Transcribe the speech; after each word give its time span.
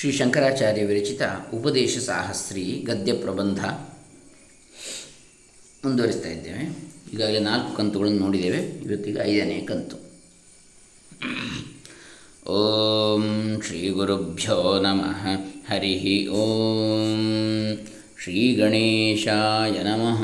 ಶ್ರೀ 0.00 0.12
ಶಂಕರಾಚಾರ್ಯ 0.12 0.84
ವಿರಚಿತ 0.84 1.22
ಉಪದೇಶ 1.54 1.98
ಸಾಹಸ್ರಿ 1.98 2.62
ಗದ್ಯ 2.62 3.12
ಪ್ರಬಂಧ 3.12 3.66
ಮುಂದುವರಿಸ್ತಾ 5.84 6.28
ಇದ್ದೇವೆ. 6.28 6.58
ಈಗಾಗಲೇ 7.12 7.38
ನಾಲ್ಕು 7.38 7.76
ಕಂತುಗಳನ್ನು 7.76 8.20
ನೋಡಿದ್ದೇವೆ. 8.20 8.58
ಇವತ್ತಿಗೆ 8.58 9.18
ಐದನೇ 9.18 9.60
ಕಂತು. 9.60 9.96
ಓಂ 12.50 13.60
ಶ್ರೀ 13.66 13.88
ಗುರುಭ್ಯೋ 13.88 14.80
ನಮಃ. 14.80 15.28
ಹರಿ 15.72 16.28
ಓಂ 16.28 17.78
ಶ್ರೀ 18.22 18.54
ಗಣೇಶಾಯ 18.54 19.70
ನಮಃ. 19.70 20.22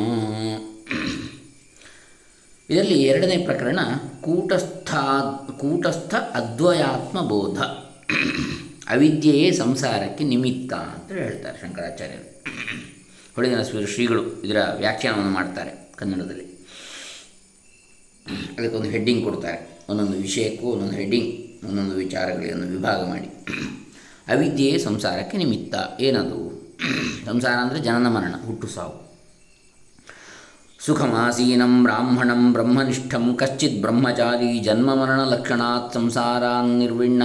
ಇದರಲ್ಲಿ 2.71 3.03
ಎರಡನೇ 3.03 3.37
ಪ್ರಕರಣ 3.37 3.79
ಕೂಟಸ್ಥಾ 4.21 5.33
ಕೂಟಸ್ಥ 5.61 6.15
ಅದ್ವಯಾತ್ಮ 6.15 7.21
ಬೋಧ 7.21 7.59
ಅವಿದ್ಯೆಯೇ 8.93 9.53
ಸಂಸಾರಕ್ಕೆ 9.53 10.25
ನಿಮಿತ್ತ 10.25 10.73
ಅಂತ 10.75 11.13
ಹೇಳ್ತಾರೆ 11.13 11.59
ಶಂಕರಾಚಾರ್ಯರು. 11.61 12.45
ಹೊಳೆದಿನ 13.37 13.63
ಶ್ರೀಗಳು 13.87 14.43
ಇದರ 14.43 14.57
ವ್ಯಾಖ್ಯಾನವನ್ನು 14.77 15.31
ಮಾಡ್ತಾರೆ 15.31 15.93
ಕನ್ನಡದಲ್ಲಿ. 15.97 16.47
ಅದಕ್ಕೊಂದು 18.59 18.89
ಹೆಡ್ಡಿಂಗ್ 18.89 19.25
ಕೊಡ್ತಾರೆ. 19.25 19.85
ಒಂದೊಂದು 19.89 20.17
ವಿಷಯಕ್ಕೂ 20.19 20.67
ಒಂದೊಂದು 20.67 20.93
ಹೆಡ್ಡಿಂಗ್, 20.93 21.31
ಒಂದೊಂದು 21.69 21.95
ವಿಚಾರಗಳನ್ನು 21.95 22.67
ವಿಭಾಗ 22.67 23.09
ಮಾಡಿ. 23.09 23.29
ಅವಿದ್ಯೆಯೇ 24.29 24.79
ಸಂಸಾರಕ್ಕೆ 24.79 25.37
ನಿಮಿತ್ತ. 25.37 25.75
ಏನದು? 26.01 26.41
ಸಂಸಾರ 27.27 27.57
ಅಂದರೆ 27.59 27.81
ಜನನ 27.81 28.07
ಮರಣ, 28.07 28.35
ಹುಟ್ಟು 28.47 28.67
ಸಾವು. 28.67 29.12
ಸುಖಮಾಸೀನಂ 30.83 31.75
ಬ್ರಾಹ್ಮಣಂ 31.85 32.41
ಬ್ರಹ್ಮನಿಷ್ಠಂ 32.53 33.25
ಕಶ್ಚಿತ್ 33.37 33.77
ಬ್ರಹ್ಮಚಾರಿ 33.81 34.49
ಜನ್ಮಮರಣಲಕ್ಷಣಾತ್ 34.59 35.95
ಸಂಸಾರಾನ್ನಿರ್ವಿಣ್ಣ 35.95 37.23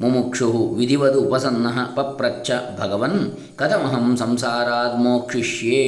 ಮುಮುಕ್ಷು 0.00 0.48
ವಿಧಿವದು 0.74 1.20
ಉಪಸನ್ನ 1.20 1.68
ಪಪ್ರಚ್ಚ 1.94 2.50
ಭಗವನ್ 2.80 3.20
ಕಥಮಹಂ 3.56 4.08
ಸಂಸಾರಾದ್ 4.16 4.98
ಮೋಕ್ಷಿಷ್ಯೇ 4.98 5.84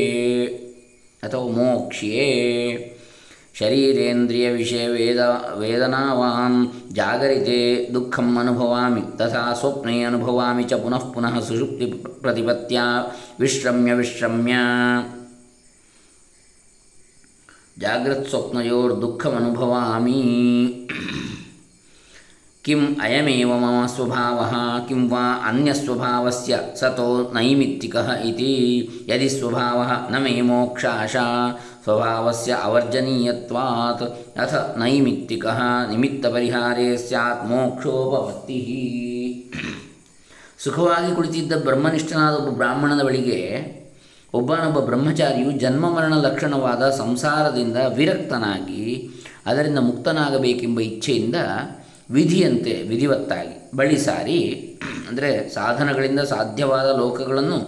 ಅಥವಾ 1.22 1.50
ಮೋಕ್ಷ್ಯೇ 1.56 2.28
ಶರೀರೇಂದ್ರಿಯ 3.54 4.48
ವಿಷಯ 4.54 4.84
ವೇದ 4.88 5.22
ವೇದನಾವಾನ್ 5.58 6.60
ಜಾಗರಿತೆ 6.92 7.60
ದುಃಖಂ 7.94 8.28
ಅನುಭವಾಮಿ 8.38 9.02
ತಥಾ 9.18 9.46
ಸ್ವಪ್ನೆ 9.60 9.96
ಅನುಭವಾಮಿ 10.04 10.64
ಚ 10.64 10.78
ಪುನಃ 10.82 11.06
ಪುನಃ 11.14 11.34
ಸುಷುಪ್ತಿ 11.40 11.88
ಪ್ರತಿಪತ್ಯ 12.20 12.78
ವಿಶ್ರಮ್ಯ 13.40 13.94
ವಿಶ್ರಮ್ಯ 13.94 14.54
ಜಾಗ್ರತ್ಸ್ವಪ್ನಯೋರ್ದುಃಖಮನುಭವಾಮಿ 17.80 20.22
ಕಿಂ 22.64 23.00
ಅಯಮೇವ 23.00 23.56
ಮಮ 23.56 23.86
ಸ್ವಭಾವಃ, 23.86 24.54
ಕಿಂ 24.88 25.10
ವಾ 25.10 25.42
ಅನ್ಯಸ್ವಭಾವಸ್ಯ 25.46 26.58
ಸತೋ 26.80 27.30
ನೈಮಿತ್ತಿಕಃ 27.34 28.12
ಇತಿ. 28.12 29.08
ಯದಿ 29.08 29.28
ಸ್ವಭಾವಃ 29.28 30.10
ನ 30.10 30.18
ಮೇ 30.18 30.40
ಮೋಕ್ಷಾಶಾ, 30.40 31.60
ಸ್ವಭಾವಸ್ಯ 31.82 32.56
ಅವರ್ಜನೀಯತ್ವಾತ್. 32.62 34.38
ಅಥ 34.38 34.78
ನೈಮಿತ್ತಿಕಃ 34.78 35.58
ನಿಮಿತ್ತಪರಿಹಾರೇ 35.90 36.96
ಸ್ಯಾತ್ 36.96 37.48
ಮೋಕ್ಷೋಪಪತ್ತಿಃ 37.48 38.68
ಸುಖವಾಗಿ 40.58 41.16
ಕುಳಿತಿದ್ದ 41.16 41.64
ಬ್ರಹ್ಮನಿಷ್ಠನಾದ 41.64 42.34
ಒಬ್ಬ 42.34 42.56
ಬ್ರಾಹ್ಮಣನ 42.56 43.02
ಬಳಿಗೆ 43.02 43.79
ಒಬ್ಬನೊಬ್ಬ 44.34 44.78
ಬ್ರಹ್ಮಚಾರಿಯು 44.78 45.50
ಜನ್ಮ 45.52 45.84
ಮರಣ 45.96 46.14
ಲಕ್ಷಣವಾದ 46.16 46.82
ಸಂಸಾರದಿಂದ 46.90 47.76
ವಿರಕ್ತನಾಗಿ 47.96 48.82
ಅದರಿಂದ 49.46 49.78
ಮುಕ್ತನಾಗಬೇಕೆಂಬ 49.78 50.80
ಇಚ್ಛೆಯಿಂದ 50.80 51.38
ವಿಧಿಯಂತೆ, 52.10 52.74
ವಿಧಿವತ್ತಾಗಿ. 52.88 53.54
ಬಳಿ 53.76 53.98
ಸಾರಿ, 53.98 54.38
ಅಂದರೆ 55.08 55.30
ಸಾಧನಗಳಿಂದ 55.54 56.20
ಸಾಧ್ಯವಾದ 56.20 56.88
ಲೋಕಗಳನ್ನು 56.98 57.58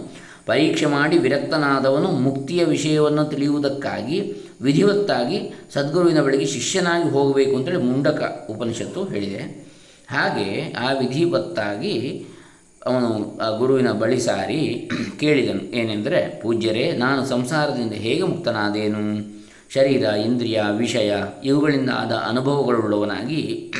ಪರೀಕ್ಷೆ 0.45 0.85
ಮಾಡಿ 0.85 1.17
ವಿರಕ್ತನಾದವನು 1.17 2.09
ಮುಕ್ತಿಯ 2.25 2.61
ವಿಷಯವನ್ನು 2.63 3.23
ತಿಳಿಯುವುದಕ್ಕಾಗಿ 3.25 4.17
ವಿಧಿವತ್ತಾಗಿ 4.61 5.37
ಸದ್ಗುರುವಿನ 5.73 6.21
ಬಳಿಗೆ 6.21 6.45
ಶಿಷ್ಯನಾಗಿ 6.45 7.07
ಹೋಗಬೇಕು 7.09 7.53
ಅಂತೇಳಿ 7.55 7.81
ಮುಂಡಕ 7.83 8.21
ಉಪನಿಷತ್ತು 8.49 9.03
ಹೇಳಿದೆ. 9.03 9.43
ಹಾಗೆ 10.11 10.47
ಆ 10.79 10.91
ವಿಧಿವತ್ತಾಗಿ 10.91 11.95
ಅವನು 12.85 13.37
ಆ 13.37 13.57
ಗುರುವಿನ 13.57 13.91
ಬಳಿ 13.91 14.19
ಸಾರಿ 14.19 14.89
ಕೇಳಿದನು. 15.19 15.75
ಏನೆಂದರೆ, 15.75 16.41
ಪೂಜ್ಯರೇ, 16.41 16.91
ನಾನು 16.91 17.25
ಸಂಸಾರದಿಂದ 17.25 17.93
ಹೇಗೆ 17.93 18.23
ಮುಕ್ತನಾದೇನು? 18.23 19.33
ಶರೀರ, 19.73 20.03
ಇಂದ್ರಿಯ, 20.03 20.61
ವಿಷಯ, 20.77 21.13
ಇವುಗಳಿಂದ 21.43 21.89
ಆದ 21.89 22.11
ಅನುಭವಗಳುಳ್ಳವನಾಗಿ 22.11 23.71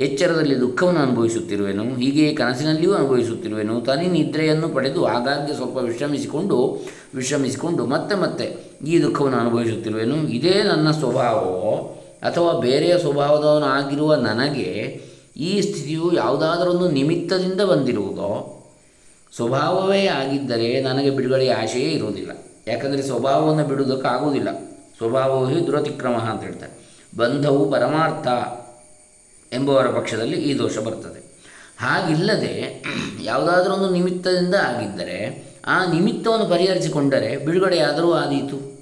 ಎಚ್ಚರದಲ್ಲಿ 0.00 0.60
ದುಃಖವನ್ನು 0.60 1.00
ಅನುಭವಿಸುತ್ತಿರುವೆನು 1.00 1.82
ಹೀಗೆ 1.82 2.34
ಕನಸಿನಲ್ಲಿಯೂ 2.34 2.94
ಅನುಭವಿಸುತ್ತಿರುವೆನು. 2.94 3.80
ತನಿ 3.80 4.06
ನಿದ್ರೆಯನ್ನು 4.06 4.68
ಪಡೆದು 4.68 5.04
ಆಗಾಗ್ಗೆ 5.04 5.54
ಸ್ವಲ್ಪ 5.54 5.76
ವಿಶ್ರಮಿಸಿಕೊಂಡು 5.76 6.86
ವಿಶ್ರಮಿಸಿಕೊಂಡು 7.14 7.86
ಮತ್ತೆ 7.86 8.14
ಮತ್ತೆ 8.14 8.56
ಈ 8.86 9.02
ದುಃಖವನ್ನು 9.02 9.38
ಅನುಭವಿಸುತ್ತಿರುವೆನು. 9.38 10.16
ಇದೇ 10.16 10.62
ನನ್ನ 10.62 10.90
ಸ್ವಭಾವವೋ 10.90 11.98
ಅಥವಾ 12.22 12.60
ಬೇರೆಯ 12.60 12.98
ಸ್ವಭಾವದವನಾಗಿರುವ 12.98 14.14
ನನಗೆ 14.14 15.00
ಈ 15.36 15.60
ಸ್ಥಿತಿಯು 15.60 16.12
ಯಾವುದಾದರೊಂದು 16.12 16.90
ನಿಮಿತ್ತದಿಂದ 16.90 17.60
ಬಂದಿರುವುದೋ, 17.60 18.58
ಸ್ವಭಾವವೇ 19.36 20.06
ಆಗಿದ್ದರೆ 20.06 20.80
ನನಗೆ 20.80 21.10
ಬಿಡುಗಡೆಯ 21.10 21.52
ಆಶೆಯೇ 21.52 21.90
ಇರುವುದಿಲ್ಲ. 21.90 22.30
ಯಾಕಂದರೆ 22.66 23.02
ಸ್ವಭಾವವನ್ನು 23.02 23.64
ಬಿಡುವುದಕ್ಕಾಗುವುದಿಲ್ಲ. 23.64 24.48
ಸ್ವಭಾವವೇ 24.96 25.66
ದುರತಿಕ್ರಮ 25.66 26.12
ಅಂತ 26.12 26.42
ಹೇಳ್ತಾರೆ. 26.42 26.82
ಬಂಧವು 27.16 27.70
ಪರಮಾರ್ಥ 27.70 28.26
ಎಂಬುವರ 29.54 29.86
ಪಕ್ಷದಲ್ಲಿ 29.86 30.36
ಈ 30.36 30.58
ದೋಷ 30.58 30.78
ಬರ್ತದೆ. 30.78 31.22
ಹಾಗಿಲ್ಲದೆ 31.78 32.84
ಯಾವುದಾದ್ರೊಂದು 33.22 33.90
ನಿಮಿತ್ತದಿಂದ 33.90 34.54
ಆಗಿದ್ದರೆ, 34.54 35.44
ಆ 35.66 35.92
ನಿಮಿತ್ತವನ್ನು 35.92 36.46
ಪರಿಹರಿಸಿಕೊಂಡರೆ 36.46 37.36
ಬಿಡುಗಡೆಯಾದರೂ 37.36 38.12
ಆದೀತು. 38.12 38.72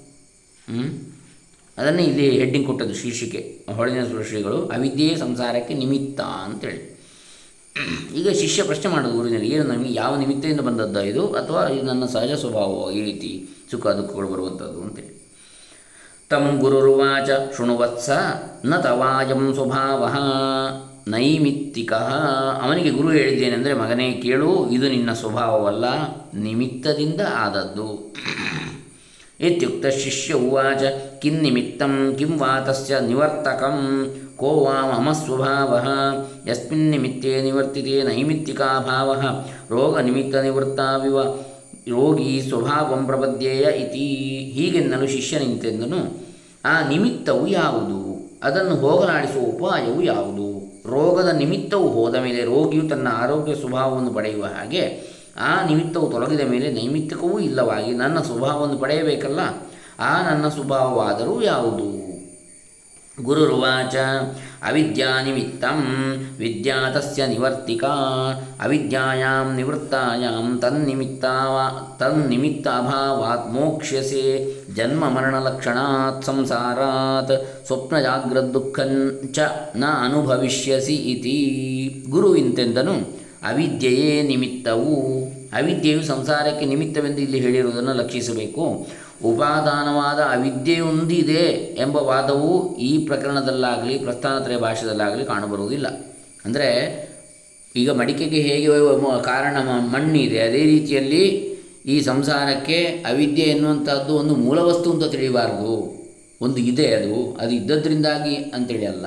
ಅದನ್ನೇ 1.77 2.03
ಇಲ್ಲಿ 2.03 2.39
ಹೆಡ್ಡಿಂಗ್ 2.39 2.67
ಕೊಟ್ಟದ್ದು 2.67 2.95
ಶೀರ್ಷಿಕೆ. 2.95 3.65
ಹೊಳಿನ 3.75 4.23
ಶ್ರೀಗಳು 4.27 4.65
ಅವಿದ್ಯೆಯೇ 4.65 5.15
ಸಂಸಾರಕ್ಕೆ 5.15 5.73
ನಿಮಿತ್ತ 5.73 6.21
ಅಂತೇಳಿ. 6.21 6.91
ಈಗ 8.15 8.29
ಶಿಷ್ಯ 8.29 8.63
ಪ್ರಶ್ನೆ 8.63 8.91
ಮಾಡೋದು 8.91 9.19
ಊರಿನಲ್ಲಿ, 9.19 9.49
ಏನು 9.49 9.63
ನಮಗೆ 9.63 9.93
ಯಾವ 9.93 10.15
ನಿಮಿತ್ತದಿಂದ 10.15 10.59
ಬಂದದ್ದ 10.59 10.97
ಇದು? 10.97 11.27
ಅಥವಾ 11.27 11.67
ಇದು 11.67 11.85
ನನ್ನ 11.85 12.05
ಸಹಜ 12.05 12.31
ಸ್ವಭಾವ 12.31 12.91
ಈ 12.91 13.03
ರೀತಿ 13.03 13.49
ಸುಖ 13.71 13.87
ದುಃಖಗಳು 13.87 14.27
ಬರುವಂಥದ್ದು 14.27 14.81
ಅಂತೇಳಿ. 14.81 15.11
ತಂ 16.29 16.59
ಗುರುರುವಾಚ 16.59 17.29
ಶೃಣುವತ್ಸ 17.57 18.09
ನ 18.65 18.77
ತವಾಯಂ 18.77 19.53
ಸ್ವಭಾವ 19.53 20.03
ನೈಮಿತ್ತಿಕ. 21.07 21.93
ಅವನಿಗೆ 22.61 22.89
ಗುರು 22.89 23.09
ಹೇಳಿದ್ದೇನೆಂದರೆ 23.09 23.73
ಮಗನೇ 23.73 24.11
ಕೇಳು, 24.13 24.69
ಇದು 24.69 24.89
ನಿನ್ನ 24.89 25.13
ಸ್ವಭಾವವಲ್ಲ, 25.13 25.85
ನಿಮಿತ್ತದಿಂದ 26.33 27.21
ಆದದ್ದು. 27.35 28.15
ಇತ್ಯುಕ್ತ 29.41 29.85
ಶಿಷ್ಯ 29.87 30.33
ಉವಾಚ 30.33 30.83
ಕಿನ್ನಿಮಿತ್ತಂ 31.21 32.15
ಕಿಂ 32.17 32.39
ವಾ 32.39 32.59
ತಸ್ಯ 32.59 32.99
ನಿವರ್ತಕಂ 32.99 33.77
ಕೋ 34.35 34.51
ವಾ 34.65 34.75
ಮಮ 34.91 35.11
ಸ್ವಭಾವ 35.11 35.71
ಯಸ್ಮಿನ್ನಿಮಿತ್ತೇ 36.49 37.41
ನಿವರ್ತಿತೆ 37.41 38.03
ನೈಮಿತ್ತಿಕಾಭಾವ 38.03 39.09
ರೋಗನಿಮಿತ್ತನಿವೃತ್ತಾವಿವ 39.71 41.17
ರೋಗಿ 41.89 42.41
ಸ್ವಭಾವಂ 42.41 43.05
ಪ್ರಪದ್ಯೇಯ 43.05 43.65
ಇತಿ 43.77 44.05
ಹೀಗೆನ್ನಲು 44.51 45.07
ಶಿಷ್ಯನಿಂತೆಂದನು 45.07 45.99
ಆ 46.65 46.89
ನಿಮಿತ್ತವು 46.89 47.47
ಯಾವುದು? 47.47 47.99
ಅದನ್ನು 48.43 48.75
ಹೋಗಲಾಡಿಸುವ 48.75 49.43
ಉಪಾಯವು 49.45 50.01
ಯಾವುದು? 50.03 50.47
ರೋಗದ 50.85 51.29
ನಿಮಿತ್ತವು 51.35 51.87
ಹೋದ 51.87 52.15
ಮೇಲೆ 52.15 52.45
ರೋಗಿಯು 52.45 52.89
ತನ್ನ 52.89 53.07
ಆರೋಗ್ಯ 53.21 53.55
ಸ್ವಭಾವವನ್ನು 53.55 54.13
ಪಡೆಯುವ 54.13 54.45
ಹಾಗೆ 54.45 54.83
ಆ 55.37 55.65
ನಿಮಿತ್ತವು 55.65 56.11
ತೊಲಗಿದ 56.11 56.41
ಮೇಲೆ 56.41 56.71
ನೈಮಿತ್ತಿಕವೂ 56.71 57.39
ಇಲ್ಲವಾಗಿ 57.39 57.91
ನನ್ನ 57.91 58.19
ಸ್ವಭಾವವನ್ನು 58.19 58.77
ಪಡೆಯಬೇಕಲ್ಲ? 58.77 59.39
ಆ 59.99 60.31
ನನ್ನ 60.31 60.47
ಸ್ವಭಾವವಾದರೂ 60.47 61.41
ಯಾವುದು? 61.41 62.01
ಗುರುರುವಾಚ 63.23 63.95
ಅವಿದ್ಯಾನಿಮಿತ್ತಂ 64.63 65.85
ವಿದ್ಯಾ 66.37 66.91
ತಸ್ಯ 66.91 67.27
ನಿವರ್ತಿಕಾ, 67.27 67.87
ಅವಿದ್ಯಾಯಾಂ 68.63 69.55
ನಿವೃತ್ತಾಯಾಂ 69.55 70.59
ತನ್ನಿಮಿತ್ತಾವ, 70.59 71.59
ತನ್ನಿಮಿತ್ತಾಭಾವಾತ್ 71.99 73.51
ಮೋಕ್ಷ್ಯಸೆ, 73.51 74.55
ಜನ್ಮ 74.73 75.09
ಮರಣಲಕ್ಷಣಾತ್ 75.09 76.25
ಸಂಸಾರಾತ್, 76.25 77.67
ಸ್ವಪ್ನ 77.67 77.99
ಜಾಗ್ರದ್ದುಃಖಂಚ 77.99 79.39
ನ 79.75 79.85
ಅನುಭವಿಷ್ಯಸಿ 80.05 80.95
ಇತಿ. 80.95 82.05
ಗುರುವಿಂತೆಂದನು 82.09 83.20
ಅವಿದ್ಯೆಯೇ 83.43 84.21
ನಿಮಿತ್ತವು, 84.21 85.25
ಅವಿದ್ಯೆಯು 85.53 86.03
ಸಂಸಾರಕ್ಕೆ 86.03 86.65
ನಿಮಿತ್ತವೆಂದು 86.65 87.21
ಇಲ್ಲಿ 87.21 87.39
ಹೇಳಿರುವುದನ್ನು 87.39 87.93
ಲಕ್ಷಿಸಬೇಕು. 87.93 88.87
ಉಪಾದಾನವಾದ 89.23 90.19
ಅವಿದ್ಯೆಯೊಂದಿದೆ 90.19 91.75
ಎಂಬ 91.77 91.97
ವಾದವು 91.97 92.77
ಈ 92.77 93.05
ಪ್ರಕರಣದಲ್ಲಾಗಲಿ, 93.05 93.97
ಪ್ರಸ್ಥಾನತ್ರಯ 93.97 94.57
ಭಾಷೆಯಲ್ಲಾಗಲಿ 94.57 95.25
ಕಾಣಬರುವುದಿಲ್ಲ. 95.25 95.87
ಅಂದರೆ, 96.45 96.69
ಈಗ 97.75 97.91
ಮಡಿಕೆಗೆ 97.91 98.41
ಹೇಗೆ 98.41 98.67
ಕಾರಣ 99.23 99.57
ಮಣ್ಣಿದೆ, 99.79 100.39
ಅದೇ 100.39 100.65
ರೀತಿಯಲ್ಲಿ 100.65 101.51
ಈ 101.85 102.01
ಸಂಸಾರಕ್ಕೆ 102.01 102.83
ಅವಿದ್ಯೆ 102.83 103.45
ಎನ್ನುವಂಥದ್ದು 103.45 104.15
ಒಂದು 104.15 104.35
ಮೂಲವಸ್ತು 104.35 104.91
ಅಂತ 104.91 105.03
ತಿಳಿಯಬಾರ್ದು 105.03 106.01
ಒಂದು 106.41 106.57
ಇದೆ 106.57 106.87
ಅದು 106.87 107.37
ಅದು 107.41 107.51
ಇದ್ದದ್ರಿಂದಾಗಿ 107.51 108.35
ಅಂತೇಳಿ 108.35 108.85
ಅಲ್ಲ. 108.85 109.05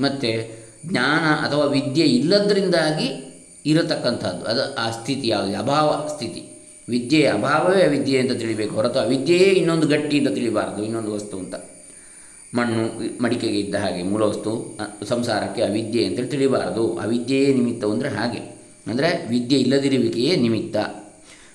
ಮತ್ತು, 0.00 0.58
ಜ್ಞಾನ 0.86 1.46
ಅಥವಾ 1.46 1.64
ವಿದ್ಯೆ 1.64 2.04
ಇಲ್ಲದ್ರಿಂದಾಗಿ 2.04 3.27
ಇರತಕ್ಕಂಥದ್ದು. 3.70 4.44
ಅದು 4.44 4.74
ಆ 4.74 4.90
ಸ್ಥಿತಿ 4.90 5.28
ಯಾವುದು? 5.28 5.58
ಅಭಾವ 5.58 5.88
ಸ್ಥಿತಿ. 6.08 6.42
ವಿದ್ಯೆಯ 6.88 7.26
ಅಭಾವವೇ 7.28 7.82
ಅವಿದ್ಯೆ 7.82 8.18
ಅಂತ 8.18 8.32
ತಿಳಿಬೇಕು 8.32 8.74
ಹೊರತು 8.74 8.98
ಅವಿದ್ಯೆಯೇ 8.98 9.48
ಇನ್ನೊಂದು 9.50 9.86
ಗಟ್ಟಿ 9.86 10.18
ಅಂತ 10.18 10.28
ತಿಳಿಬಾರದು, 10.28 10.84
ಇನ್ನೊಂದು 10.84 11.14
ವಸ್ತು 11.14 11.36
ಅಂತ. 11.38 11.54
ಮಣ್ಣು, 12.54 12.84
ಮಡಿಕೆಗೆ 13.22 13.60
ಇದ್ದ 13.60 13.74
ಹಾಗೆ 13.74 14.02
ಮೂಲ 14.02 14.22
ವಸ್ತು 14.22 14.78
ಸಂಸಾರಕ್ಕೆ 15.08 15.62
ಅವಿದ್ಯೆ 15.62 16.04
ಅಂತೇಳಿ 16.04 16.28
ತಿಳಿಬಾರದು. 16.28 16.84
ಅವಿದ್ಯೆಯೇ 16.96 17.54
ನಿಮಿತ್ತ 17.54 17.84
ಅಂದರೆ 17.84 18.08
ಹಾಗೆ. 18.08 18.40
ಅಂದರೆ 18.86 19.26
ವಿದ್ಯೆ 19.28 19.58
ಇಲ್ಲದಿರುವಿಕೆಯೇ 19.58 20.36
ನಿಮಿತ್ತ. 20.36 20.76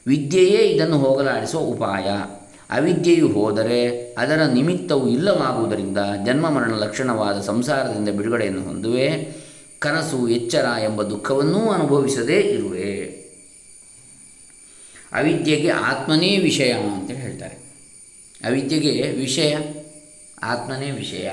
ವಿದ್ಯೆಯೇ 0.07 0.62
ಇದನ್ನು 0.74 0.98
ಹೋಗಲಾಡಿಸುವ 0.98 1.62
ಉಪಾಯ. 1.62 2.07
ಅವಿದ್ಯೆಯು 2.69 3.27
ಹೋದರೆ 3.27 3.80
ಅದರ 4.13 4.42
ನಿಮಿತ್ತವು 4.54 5.07
ಇಲ್ಲವಾಗುವುದರಿಂದ 5.07 5.98
ಜನ್ಮ 6.25 6.50
ಮರಣ 6.50 6.74
ಲಕ್ಷಣವಾದ 6.75 7.42
ಸಂಸಾರದಿಂದ 7.42 8.10
ಬಿಡುಗಡೆಯನ್ನು 8.10 8.62
ಹೊಂದುವೆ. 8.62 9.07
ಕನಸು, 9.83 10.27
ಎಚ್ಚರ 10.27 10.65
ಎಂಬ 10.83 11.03
ದುಃಖವನ್ನೂ 11.03 11.71
ಅನುಭವಿಸದೇ 11.71 12.39
ಇರುವೆ. 12.39 12.95
ಅವಿದ್ಯೆಗೆ 15.12 15.69
ಆತ್ಮನೇ 15.69 16.38
ವಿಷಯ 16.38 16.71
ಅಂತ 16.71 17.12
ಹೇಳ್ತಾರೆ. 17.12 17.56
ಅವಿದ್ಯೆಗೆ 18.45 19.12
ವಿಷಯ, 19.12 19.57
ಆತ್ಮನೇ 20.44 20.91
ವಿಷಯ. 20.91 21.31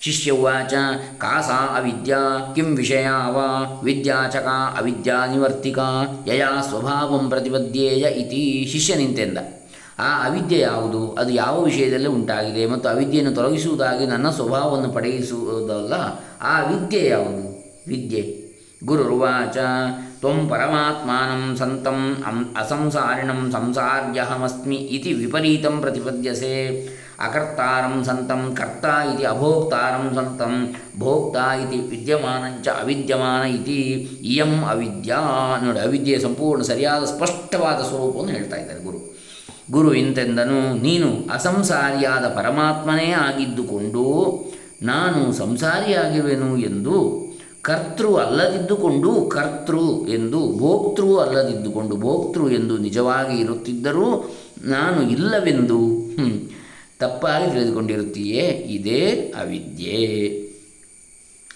ಶಿಷ್ಯವಾಚ 0.00 0.74
ಕಾಸಾ 1.18 1.76
ಅವಿದ್ಯಾ 1.76 2.52
ಕಿಂ 2.54 2.76
ವಿಷಯ 2.76 3.06
ವಾ, 3.08 3.80
ವಿದ್ಯಾ 3.84 4.28
ಚ 4.32 4.36
ಕಾ 4.36 4.76
ಅವಿದ್ಯಾ 4.78 5.26
ನಿವರ್ತಿಕ, 5.26 5.78
ಯಯಾ 6.26 6.62
ಸ್ವಭಾವಂ 6.68 7.30
ಪ್ರತಿಪದ್ಯೇಯ 7.30 8.06
ಇತಿ 8.12 8.68
ಶಿಷ್ಯ 8.72 8.94
ನಿಂತೆಂದ. 8.94 9.38
ಆ 9.98 10.26
ಅವಿದ್ಯೆ 10.26 10.58
ಯಾವುದು? 10.58 11.12
ಅದು 11.12 11.30
ಯಾವ 11.32 11.62
ವಿಷಯದಲ್ಲಿ 11.62 12.08
ಉಂಟಾಗಿದೆ? 12.08 12.66
ಮತ್ತು 12.66 12.88
ಅವಿದ್ಯೆಯನ್ನು 12.88 13.34
ತೊಲಗಿಸುವುದಾಗಿ 13.34 14.06
ನನ್ನ 14.06 14.30
ಸ್ವಭಾವವನ್ನು 14.30 14.88
ಪಡೆಯಿಸುವುದಲ್ಲ, 14.88 15.92
ಆ 16.42 16.60
ವಿದ್ಯೆ 16.60 17.08
ಯಾವುದು? 17.08 17.48
ವಿದ್ಯೆ. 17.88 18.48
ಗುರುರ್ವಾಚ 18.84 19.56
ತ್ವಂ 20.20 20.48
ಪರಮಾತ್ಮಾನಂ 20.48 21.56
ಸಂತಂ 21.56 22.22
ಅಂ 22.26 22.54
ಅಸಂಸಾರಿಣಂ 22.56 23.50
ಸಂಸಾರ್ಯಹಮಸ್ಮಿ 23.52 24.76
ಇತಿ 24.76 25.12
ವಿಪರೀತಂ 25.12 25.80
ಪ್ರತಿಪದ್ಯಸೆ. 25.80 26.86
ಅಕರ್ತಾರಂ 27.20 28.04
ಸಂತಂ 28.04 28.54
ಕರ್ತ 28.56 28.84
ಇತಿ 28.84 29.24
ಅಭೋಕ್ತಾರಂ 29.24 30.14
ಸಂತಂ 30.14 30.74
ಭೋಕ್ತ 30.98 31.36
ಇತಿ 31.36 31.78
ವಿದ್ಯಮಾನಂಚ 31.88 32.68
ಅವಿದ್ಯಮಾನ 32.68 33.46
ಇತಿ 33.46 33.80
ಇಯಂ 34.22 34.64
ಅವಿದ್ಯಾ. 34.64 35.20
ನೋಡಿ, 35.64 35.80
ಅವಿದ್ಯೆಯ 35.80 36.18
ಸಂಪೂರ್ಣ 36.18 36.62
ಸರಿಯಾದ 36.62 37.04
ಸ್ಪಷ್ಟವಾದ 37.04 37.82
ಸ್ವರೂಪವನ್ನು 37.82 38.32
ಹೇಳ್ತಾ 38.32 38.56
ಇದ್ದಾರೆ 38.56 38.84
ಗುರು. 38.84 39.17
ಗುರು 39.70 39.94
ಇಂತೆಂದನು 39.94 40.82
ನೀನು 40.82 41.28
ಅಸಂಸಾರಿಯಾದ 41.30 42.24
ಪರಮಾತ್ಮನೇ 42.24 43.10
ಆಗಿದ್ದುಕೊಂಡು 43.10 44.04
ನಾನು 44.82 45.32
ಸಂಸಾರಿಯಾಗಿರುವೆನು 45.32 46.56
ಎಂದು, 46.56 47.28
ಕರ್ತೃ 47.62 48.14
ಅಲ್ಲದಿದ್ದುಕೊಂಡು 48.14 49.26
ಕರ್ತೃ 49.26 50.08
ಎಂದು, 50.08 50.58
ಭೋಕ್ತೃ 50.58 51.16
ಅಲ್ಲದಿದ್ದುಕೊಂಡು 51.16 51.96
ಭೋಕ್ತೃ 51.96 52.50
ಎಂದು 52.50 52.78
ನಿಜವಾಗಿ 52.78 53.38
ಇರುತ್ತಿದ್ದರೂ 53.38 54.34
ನಾನು 54.64 55.10
ಇಲ್ಲವೆಂದು 55.10 55.78
ತಪ್ಪಾಗಿ 56.98 57.50
ತಿಳಿದುಕೊಂಡಿರುತ್ತೀಯೇ, 57.50 58.46
ಇದೇ 58.48 59.34
ಅವಿದ್ಯೆ. 59.40 60.28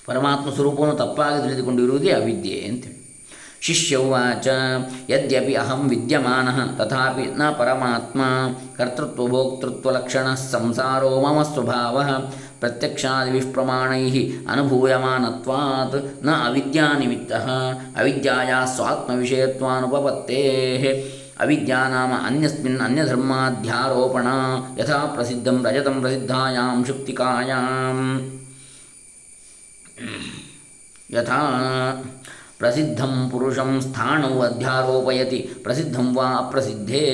ಪರಮಾತ್ಮ 0.06 0.50
ಸ್ವರೂಪವನ್ನು 0.50 0.94
ತಪ್ಪಾಗಿ 0.94 1.42
ತಿಳಿದುಕೊಂಡಿರುವುದೇ 1.42 2.10
ಅವಿದ್ಯೆ 2.10 2.66
ಅಂತೇಳಿ. 2.68 3.01
ಶಿಷ್ಯವಾಚ 3.62 4.46
ಯದ್ಯಪಿ 5.10 5.54
ಅಹಂ 5.54 5.82
ವಿದ್ಯಮಾನ 5.88 6.48
ತಥಾಪಿ 6.78 7.24
ನ 7.38 7.50
ಪರಮಾತ್ಮ 7.58 8.20
ಕರ್ತೃತ್ವಭೋಕ್ತೃತ್ವಲಕ್ಷಣ 8.76 10.28
ಸಂಸಾರೋ 10.44 11.10
ಮಮ 11.20 11.42
ಸ್ವಭಾವ 11.52 11.96
ಪ್ರತ್ಯಕ್ಷಾದಿವಿಷ್ಪ್ರಮಾಣೈ 12.60 14.02
ಅನುಭೂಯಮಾನತ್ವಾತ್ನ 14.48 16.30
ಅವಿದ್ಯಾನಿಮಿತ್ತ 16.46 17.32
ಅವಿದ್ಯಾಯ 17.98 18.52
ಸ್ವಾತ್ಮವಿಷಯತ್ವಾನುಪಪತ್ತೇ 18.76 20.42
ಅವಿದ್ಯಾ 21.40 21.80
ನಾಮ 21.88 22.12
ಅನ್ಯಸ್ಮಿನ್ 22.26 22.80
ಅನ್ಯಧರ್ಮಾಧ್ಯಾರೋಪಣ 22.80 24.28
ಯಥಾ 24.80 24.98
ಪ್ರಸಿದ್ಧಂ 25.14 25.56
ರಜತಂ 25.66 25.96
ಪ್ರಸಿದ್ಧಾಯಾಂ 26.00 26.78
ಶುಕ್ತಿಕಾಯಾಂ 26.84 27.98
ಯಥಾ 31.14 31.40
ಪ್ರಸಿದ್ಧಂ 32.62 33.28
ಪುರುಷಂ 33.30 33.80
ಸ್ಥಾಣೌ 33.80 34.40
ಅಧ್ಯಾರೋಪಯತಿ 34.40 35.40
ಪ್ರಸಿದ್ಧಂ 35.62 36.08
ವಾ 36.16 36.26
ಅಪ್ರಸಿದ್ಧೇ 36.38 37.04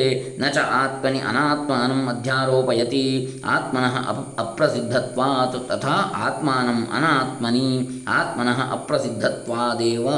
ನ 0.40 0.50
ಚ 0.54 0.58
ಆತ್ಮನಿ 0.58 1.20
ಅನಾತ್ಮಾನಂ 1.20 2.08
ಅಧ್ಯಾರೋಪಯತಿ 2.08 3.04
ಆತ್ಮನಃ 3.44 3.94
ಅಪ್ 4.08 4.40
ಅಪ್ರಸಿದ್ಧತ್ವಾತ್ 4.40 5.68
ತಥಾ 5.68 5.96
ಆತ್ಮಾನಂ 6.26 6.86
ಅನಾತ್ಮನಿ 6.92 7.68
ಆತ್ಮನಃ 8.08 8.60
ಅಪ್ರಸಿದ್ಧತ್ವಾದೇವ 8.72 10.08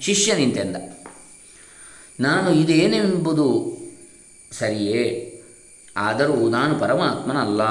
ಶಿಷ್ಯ 0.00 0.34
ನಿಂತೆಂದ 0.34 0.76
ನಾನು 2.20 2.50
ಇದೇನೆಂಬುದು 2.50 3.46
ಸರಿಯೇ? 4.52 5.04
ಆದರೂ 5.96 6.48
ನಾನು 6.48 6.74
ಪರಮಾತ್ಮನಲ್ಲ, 6.78 7.62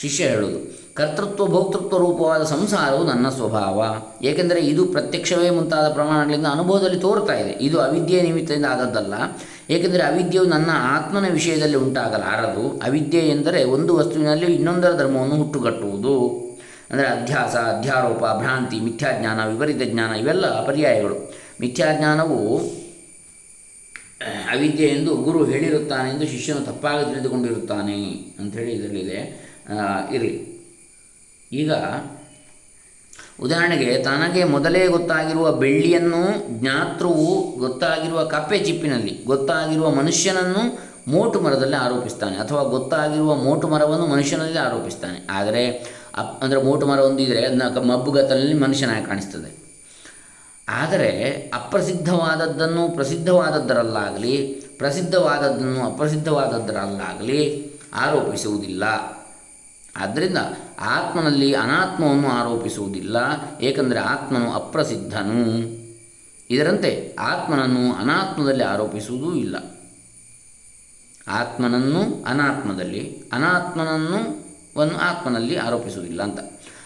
ಶಿಷ್ಯ 0.00 0.24
ಹೇಳುವುದು. 0.24 0.60
ಕರ್ತೃತ್ವ, 0.98 1.46
ಭೋಕ್ತೃತ್ವ 1.46 1.98
ರೂಪವಾದ 1.98 2.42
ಸಂಸಾರವು 2.42 3.04
ನನ್ನ 3.04 3.28
ಸ್ವಭಾವ. 3.28 4.02
ಏಕೆಂದರೆ 4.22 4.60
ಇದು 4.60 4.86
ಪ್ರತ್ಯಕ್ಷವೇ 4.86 5.50
ಮುಂತಾದ 5.50 5.92
ಪ್ರಮಾಣಗಳಿಂದ 5.92 6.46
ಅನುಭವದಲ್ಲಿ 6.46 7.00
ತೋರ್ತಾ 7.00 7.34
ಇದೆ. 7.34 7.50
ಇದು 7.50 7.80
ಅವಿದ್ಯೆಯ 7.80 8.22
ನಿಮಿತ್ತದಿಂದ 8.22 8.66
ಆದದ್ದಲ್ಲ. 8.66 9.14
ಏಕೆಂದರೆ 9.70 10.02
ಅವಿದ್ಯೆಯು 10.02 10.44
ನನ್ನ 10.44 10.70
ಆತ್ಮನ 10.74 11.28
ವಿಷಯದಲ್ಲಿ 11.32 11.76
ಉಂಟಾಗಲಾರದು. 11.76 12.80
ಅವಿದ್ಯೆ 12.84 13.20
ಎಂದರೆ 13.20 13.64
ಒಂದು 13.64 13.96
ವಸ್ತುವಿನಲ್ಲಿ 13.96 14.54
ಇನ್ನೊಂದರ 14.54 14.92
ಧರ್ಮವನ್ನು 14.96 15.34
ಹುಟ್ಟುಗಟ್ಟುವುದು. 15.34 16.48
ಅಂದರೆ 16.90 17.06
ಅಧ್ಯಾಸ, 17.06 17.56
ಅಧ್ಯಾರೋಪ, 17.56 18.24
ಭ್ರಾಂತಿ, 18.38 18.80
ಮಿಥ್ಯಾಜ್ಞಾನ, 18.80 19.48
ವಿಪರೀತ 19.48 19.82
ಜ್ಞಾನ, 19.84 20.14
ಇವೆಲ್ಲ 20.14 20.66
ಪರ್ಯಾಯಗಳು 20.66 21.34
ಮಿಥ್ಯಾಜ್ಞಾನವು 21.60 22.58
ಅವಿದ್ಯೆ 24.52 24.86
ಎಂದು 24.86 25.16
ಗುರು 25.16 25.44
ಹೇಳಿರುತ್ತಾನೆ 25.44 26.10
ಎಂದು 26.10 26.26
ಶಿಷ್ಯನು 26.26 26.60
ತಪ್ಪಾಗಿ 26.60 27.04
ತಿಳಿದುಕೊಂಡಿರುತ್ತಾನೆ. 27.04 27.98
ಅಂಥೇಳಿ 28.38 28.72
ಇದರಲ್ಲಿದೆ 28.72 29.18
ಇರಲಿ. 30.14 30.57
ಈಗ 31.52 31.72
ಉದಾಹರಣೆಗೆ 33.40 34.02
ತನಗೆ 34.02 34.44
ಮೊದಲೇ 34.44 34.86
ಗೊತ್ತಾಗಿರುವ 34.86 35.52
ಬೆಳ್ಳಿಯನ್ನು 35.52 36.50
ಜ್ಞಾತೃವು 36.60 37.58
ಗೊತ್ತಾಗಿರುವ 37.58 38.24
ಕಪ್ಪೆ 38.24 38.58
ಚಿಪ್ಪಿನಲ್ಲಿ 38.58 39.24
ಗೊತ್ತಾಗಿರುವ 39.24 39.90
ಮನುಷ್ಯನನ್ನು 39.90 40.88
ಮೋಟು 41.08 41.40
ಮರದಲ್ಲಿ 41.40 41.76
ಆರೋಪಿಸ್ತಾನೆ 41.76 42.36
ಅಥವಾ 42.36 42.62
ಗೊತ್ತಾಗಿರುವ 42.62 43.34
ಮೋಟು 43.34 43.68
ಮರವನ್ನು 43.68 44.06
ಮನುಷ್ಯನಲ್ಲಿ 44.06 44.58
ಆರೋಪಿಸ್ತಾನೆ. 44.58 45.26
ಆದರೆ 45.30 45.68
ಅಪ್, 46.14 46.42
ಅಂದರೆ 46.42 46.62
ಮೋಟು 46.62 46.86
ಮರ 46.86 47.00
ಹೊಂದಿದರೆ 47.00 47.44
ಅದನ್ನ 47.44 47.92
ಮಬ್ಬುಗತ್ತಲಲ್ಲಿ 47.92 48.54
ಮನುಷ್ಯನಾಗಿ 48.54 49.06
ಕಾಣಿಸ್ತದೆ. 49.06 49.68
ಆದರೆ 50.68 51.30
ಅಪ್ರಸಿದ್ಧವಾದದ್ದನ್ನು 51.54 52.88
ಪ್ರಸಿದ್ಧವಾದದ್ದರಲ್ಲಾಗಲಿ, 52.88 54.44
ಪ್ರಸಿದ್ಧವಾದದ್ದನ್ನು 54.78 55.92
ಅಪ್ರಸಿದ್ಧವಾದದ್ದರಲ್ಲಾಗಲಿ 55.92 57.70
ಆರೋಪಿಸುವುದಿಲ್ಲ. 57.94 58.84
ಆದ್ದರಿಂದ 59.98 60.38
ಆತ್ಮನಲ್ಲಿ 60.80 61.54
ಅನಾತ್ಮವನ್ನು 61.54 62.28
ಆರೋಪಿಸುವುದಿಲ್ಲ, 62.28 63.16
ಏಕೆಂದರೆ 63.60 63.98
ಆತ್ಮನು 63.98 64.52
ಅಪ್ರಸಿದ್ಧನು. 64.52 65.78
ಇದರಂತೆ 66.50 67.16
ಆತ್ಮನನ್ನು 67.18 67.92
ಅನಾತ್ಮದಲ್ಲಿ 67.92 68.64
ಆರೋಪಿಸುವುದೂ 68.64 69.34
ಇಲ್ಲ. 69.34 69.56
ಆತ್ಮನನ್ನು 71.28 72.24
ಅನಾತ್ಮದಲ್ಲಿ, 72.24 73.22
ಅನಾತ್ಮನನ್ನು 73.32 74.48
ವನ್ನು 74.76 74.98
ಆತ್ಮನಲ್ಲಿ 74.98 75.56
ಆರೋಪಿಸುವುದಿಲ್ಲ 75.56 76.22
ಅಂತ. 76.22 76.38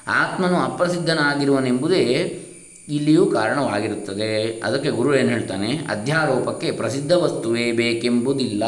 ಆತ್ಮನು 0.07 0.57
ಅಪ್ರಸಿದ್ಧನಾಗಿರುವನೆಂಬುದೇ 0.57 2.39
ಇಲ್ಲಿಯೂ 2.89 3.27
ಕಾರಣವಾಗಿರುತ್ತದೆ. 3.27 4.61
ಅದಕ್ಕೆ 4.61 4.91
ಗುರು 4.91 5.15
ಏನು 5.15 5.29
ಹೇಳ್ತಾನೆ? 5.29 5.77
ಅಧ್ಯಾರೋಪಕ್ಕೆ 5.77 6.73
ಪ್ರಸಿದ್ಧ 6.73 7.13
ವಸ್ತುವೇ 7.13 7.73
ಬೇಕೆಂಬುದಿಲ್ಲ. 7.73 8.65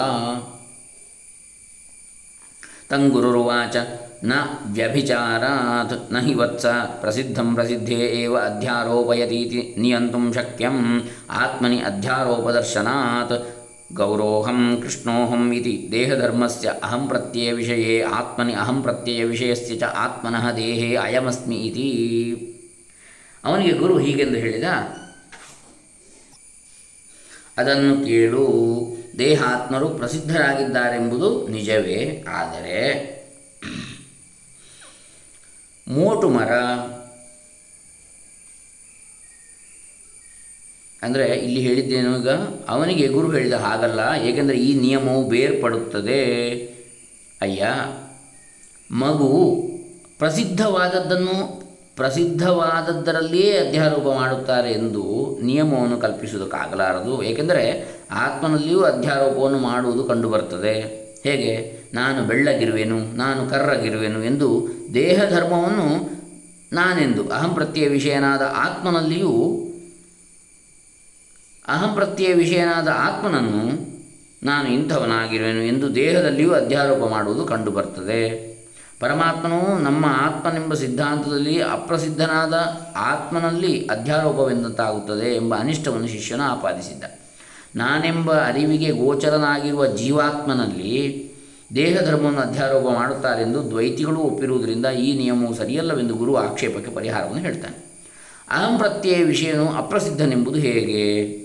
ತಂಗುರುವಾಚ 2.89 3.77
ನ 4.25 4.33
ವ್ಯಭಿಚಾರಾತ್ನ 4.67 6.19
ಹಿ 6.19 6.35
ವತ್ಸ. 6.35 6.67
ಪ್ರಸಿದ್ಧಂ 7.01 7.55
ಪ್ರಸಿದ್ಧೇ 7.55 7.99
ಏವ 8.23 8.35
ಅಧ್ಯಾರೋಪಯತೀತಿ 8.37 9.75
ನಿಯಂತು 9.79 10.21
ಶಕ್ಯಂ 10.33 10.79
ಆತ್ಮನಿ 11.31 11.79
ಅಧ್ಯಾರೋಪದರ್ಶನಾತ್. 11.81 13.37
ಗೌರೋಹಂ 13.93 14.61
ಕೃಷ್ಣೋಹಂ 14.83 15.53
ಇತಿ 15.53 15.89
ದೇಹಧರ್ಮಸ್ಯ 15.93 16.69
ಅಹಂ 16.83 17.09
ಪ್ರತ್ಯಯ 17.09 17.53
ವಿಷಯ 17.53 18.03
ಆತ್ಮನಿ 18.03 18.53
ಅಹಂ 18.53 18.83
ಪ್ರತ್ಯಯ 18.83 19.25
ವಿಷಯಸ್ಯ 19.25 19.77
ಚ 19.77 19.83
ಆತ್ಮನಃ 19.83 20.47
ದೇಹೇ 20.53 20.97
ಅಯಮಸ್ಮಿ 20.97 21.57
ಇತಿ. 21.57 21.89
ಅವನಿಗೆ 23.45 23.73
ಗುರು 23.73 23.99
ಹೀಗೆಂದು 23.99 24.37
ಹೇಳಿದ, 24.37 24.69
ಅದನ್ನು 27.59 27.95
ಕೇಳು, 28.07 28.47
ದೇಹಾತ್ಮರು 29.19 29.89
ಪ್ರಸಿದ್ಧರಾಗಿದ್ದಾರೆಂಬುದು 29.89 31.49
ನಿಜವೇ, 31.49 32.25
ಆದರೆ 32.29 32.79
ಮೋಟು 35.89 36.29
ಮರ. 36.29 36.53
ಅಂದರೆ 41.03 41.35
ಇಲ್ಲಿ 41.35 41.61
ಹೇಳಿದ್ದೇನು 41.61 42.19
ಈಗ, 42.19 42.29
ಅವನಿಗೆ 42.69 43.09
ಗುರು 43.09 43.31
ಹೇಳಿದ 43.31 43.53
ಹಾಗಲ್ಲ, 43.53 44.23
ಏಕೆಂದರೆ 44.23 44.57
ಈ 44.57 44.81
ನಿಯಮವು 44.81 45.29
ಬೇರ್ಪಡುತ್ತದೆ. 45.29 46.55
ಅಯ್ಯ, 47.41 47.67
ಮಗು 48.91 49.31
ಪ್ರಸಿದ್ಧವಾದದ್ದನ್ನು 50.19 51.65
ಪ್ರಸಿದ್ಧವಾದದ್ದರಲ್ಲಿಯೇ 51.97 53.59
ಅಧ್ಯಾರೋಪ 53.59 54.15
ಮಾಡುತ್ತಾರೆ 54.15 54.73
ಎಂದು 54.73 55.39
ನಿಯಮವನ್ನು 55.43 55.97
ಕಲ್ಪಿಸುವುದಕ್ಕಾಗಲಾರದು. 55.97 57.23
ಏಕೆಂದರೆ 57.23 57.85
ಆತ್ಮನಲ್ಲಿಯೂ 58.11 58.83
ಅಧ್ಯಾರೋಪವನ್ನು 58.83 59.59
ಮಾಡುವುದು 59.59 60.05
ಕಂಡುಬರುತ್ತದೆ 60.05 61.04
ಹೇಗೆ? 61.25 61.85
ನಾನು 61.95 62.25
ಬೆಳ್ಳಗಿರುವೆನು, 62.25 62.99
ನಾನು 63.17 63.51
ಕರ್ರಗಿರುವೆನು 63.51 64.25
ಎಂದು 64.25 64.69
ದೇಹ 64.95 65.31
ಧರ್ಮವನ್ನು 65.31 66.15
ನಾನೆಂದು 66.73 67.29
ಅಹಂಪ್ರತ್ಯಯ 67.29 67.89
ವಿಷಯನಾದ 67.89 68.43
ಆತ್ಮನಲ್ಲಿಯೂ 68.57 69.31
ಅಹಂಪ್ರತ್ಯಯ 71.69 72.35
ವಿಷಯನಾದ 72.35 72.89
ಆತ್ಮನನ್ನು 72.89 73.63
ನಾನು 74.43 74.69
ಇಂಥವನಾಗಿರುವೆನು 74.69 75.63
ಎಂದು 75.63 75.95
ದೇಹದಲ್ಲಿಯೂ 75.95 76.53
ಅಧ್ಯಾರೋಪ 76.53 77.09
ಮಾಡುವುದು 77.11 77.45
ಕಂಡುಬರ್ತದೆ. 77.45 78.55
ಪರಮಾತ್ಮನು 79.01 79.79
ನಮ್ಮ 79.79 80.07
ಆತ್ಮನೆಂಬ 80.09 80.75
ಸಿದ್ಧಾಂತದಲ್ಲಿ 80.75 81.63
ಅಪ್ರಸಿದ್ಧನಾದ 81.63 82.55
ಆತ್ಮನಲ್ಲಿ 82.97 83.87
ಅಧ್ಯಾರೋಪವೆಂದಂತಾಗುತ್ತದೆ 83.87 85.37
ಎಂಬ 85.37 85.55
ಅನಿಷ್ಟವನ್ನು 85.57 86.09
ಶಿಷ್ಯನ 86.09 86.41
ಆಪಾದಿಸಿದ್ದ 86.41 87.05
ನಾನೆಂಬ 87.77 88.33
ಅರಿವಿಗೆ 88.33 88.91
ಗೋಚರನಾಗಿರುವ 88.91 89.87
ಜೀವಾತ್ಮನಲ್ಲಿ 89.87 91.31
ದೇಹ 91.75 92.01
ಧರ್ಮವನ್ನು 92.01 92.41
ಅಧ್ಯಾರೋಪ 92.41 92.85
ಮಾಡುತ್ತಾರೆಂದು 92.95 93.71
ದ್ವೈತಿಗಳು 93.71 94.21
ಒಪ್ಪಿರುವುದರಿಂದ 94.21 94.87
ಈ 94.87 95.19
ನಿಯಮವು 95.19 95.55
ಸರಿಯಲ್ಲವೆಂದು 95.55 96.15
ಗುರು 96.15 96.37
ಆಕ್ಷೇಪಕ್ಕೆ 96.37 96.91
ಪರಿಹಾರವನ್ನು 96.91 97.43
ಹೇಳ್ತಾನೆ. 97.43 97.85
ಅಹಂ 98.51 98.79
ಪ್ರತ್ಯಯ 98.79 99.25
ವಿಷಯನು 99.25 99.69
ಅಪ್ರಸಿದ್ಧನೆಂಬುದು 99.69 100.59
ಹೇಗೆ? 100.59 101.45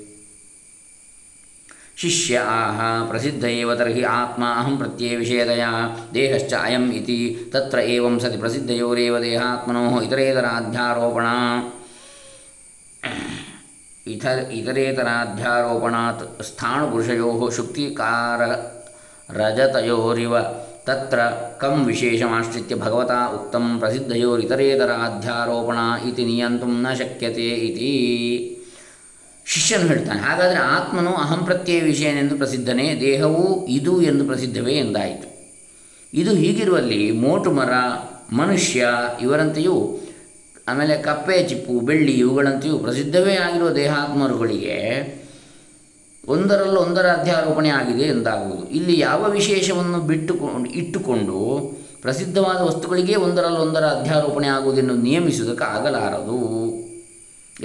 ಶಿಷ್ಯ, 1.98 2.40
ಆಹ, 2.40 3.08
ಪ್ರಸಿದ್ಧ 3.08 3.46
ತರ್ಹಿ 3.78 4.02
ಆತ್ಮ, 4.02 4.44
ಅಹಂ 4.58 4.78
ಪ್ರತ್ಯಯ 4.78 5.18
ವಿಷಯದಯ, 5.18 5.64
ದೇಹಶ್ಚ 6.14 6.54
ಅಯಂ 6.62 6.92
ಇತಿ, 6.92 7.38
ತತ್ರ 7.50 7.80
ಏವಂ 7.80 8.20
ಸತಿ 8.20 8.38
ಪ್ರಸಿದ್ಧಯೋರೇವ 8.38 9.20
ದೇಹಾತ್ಮನೋ 9.20 10.02
ಇತರೇತರಾಧ್ಯಾರೋಪಣ 10.02 11.26
ಇತರ 14.14 14.38
ಇತರೇತರಾಧ್ಯಾರೋಪಣಾತ್ 14.60 16.44
ಸ್ಥಾಣುಪುರುಷಯೋ 16.44 17.50
ಶುಕ್ತಿಕಾರ 17.58 18.42
ರಜತಯೋರಿವ 19.40 20.36
ತತ್ರ 20.88 21.20
ಕಂ 21.62 21.86
ವಿಶೇಷಮಾಶ್ರಿತ್ಯ 21.86 22.76
ಭಗವತಾ 22.76 23.20
ಉಕ್ತಂ 23.36 23.80
ಪ್ರಸಿದ್ಧಯೋರಿತರೇತರಾಧ್ಯಾರೋಪಣ 23.80 25.78
ಇತಿ 26.10 26.26
ನಿಯಂತು 26.26 26.84
ನ 26.84 26.94
ಶಕ್ಯತೆ 26.94 27.48
ಇತಿ. 27.70 27.92
ಶಿಷ್ಯನು 29.46 29.88
ಹೇಳ್ತಾನೆ, 29.88 30.20
ಹಾಗಾದರೆ 30.20 30.76
ಆತ್ಮನು 30.76 31.16
ಅಹಂ 31.16 31.46
ಪ್ರತ್ಯಯ 31.46 31.82
ವಿಷಯನೆಂದು 31.82 32.38
ಪ್ರಸಿದ್ಧನೇ, 32.38 33.02
ದೇಹವು 33.02 33.68
ಇದು 33.68 34.02
ಎಂದು 34.02 34.26
ಪ್ರಸಿದ್ಧವೇ 34.26 34.74
ಎಂದಾಯಿತು. 34.74 35.28
ಇದು 36.14 36.34
ಹೀಗಿರುವಲ್ಲಿ 36.34 37.20
ಮೋಟು 37.24 37.52
ಮರ 37.52 37.72
ಮನುಷ್ಯ 38.34 38.88
ಇವರಂತೆಯೂ 39.22 40.00
ಆಮೇಲೆ 40.70 40.98
ಕಪ್ಪೆ, 40.98 41.44
ಚಿಪ್ಪು, 41.44 41.80
ಬೆಳ್ಳಿ 41.80 42.12
ಇವುಗಳಂತೆಯೂ 42.12 42.78
ಪ್ರಸಿದ್ಧವೇ 42.80 43.36
ಆಗಿರುವ 43.36 43.70
ದೇಹಾತ್ಮರುಗಳಿಗೆ 43.70 44.78
ಒಂದರಲ್ಲೊಂದರ 46.28 47.06
ಒಂದರ 47.06 47.06
ಅಧ್ಯಾರೋಪಣೆ 47.20 47.70
ಆಗಿದೆ 47.70 48.04
ಎಂದಾಗುವುದು. 48.04 48.70
ಇಲ್ಲಿ 48.70 49.00
ಯಾವ 49.00 49.30
ವಿಶೇಷವನ್ನು 49.30 50.00
ಬಿಟ್ಟುಕೊಂಡು 50.02 50.70
ಇಟ್ಟುಕೊಂಡು 50.70 51.38
ಪ್ರಸಿದ್ಧವಾದ 52.02 52.58
ವಸ್ತುಗಳಿಗೆ 52.58 53.16
ಒಂದರಲ್ಲೊಂದರ 53.16 53.82
ಒಂದರ 53.82 54.00
ಅಧ್ಯಾರೋಪಣೆ 54.00 54.48
ಆಗುವುದನ್ನು 54.48 54.96
ನಿಯಮಿಸುವುದಕ್ಕೆ 54.96 55.64
ಆಗಲಾರದು 55.64 56.40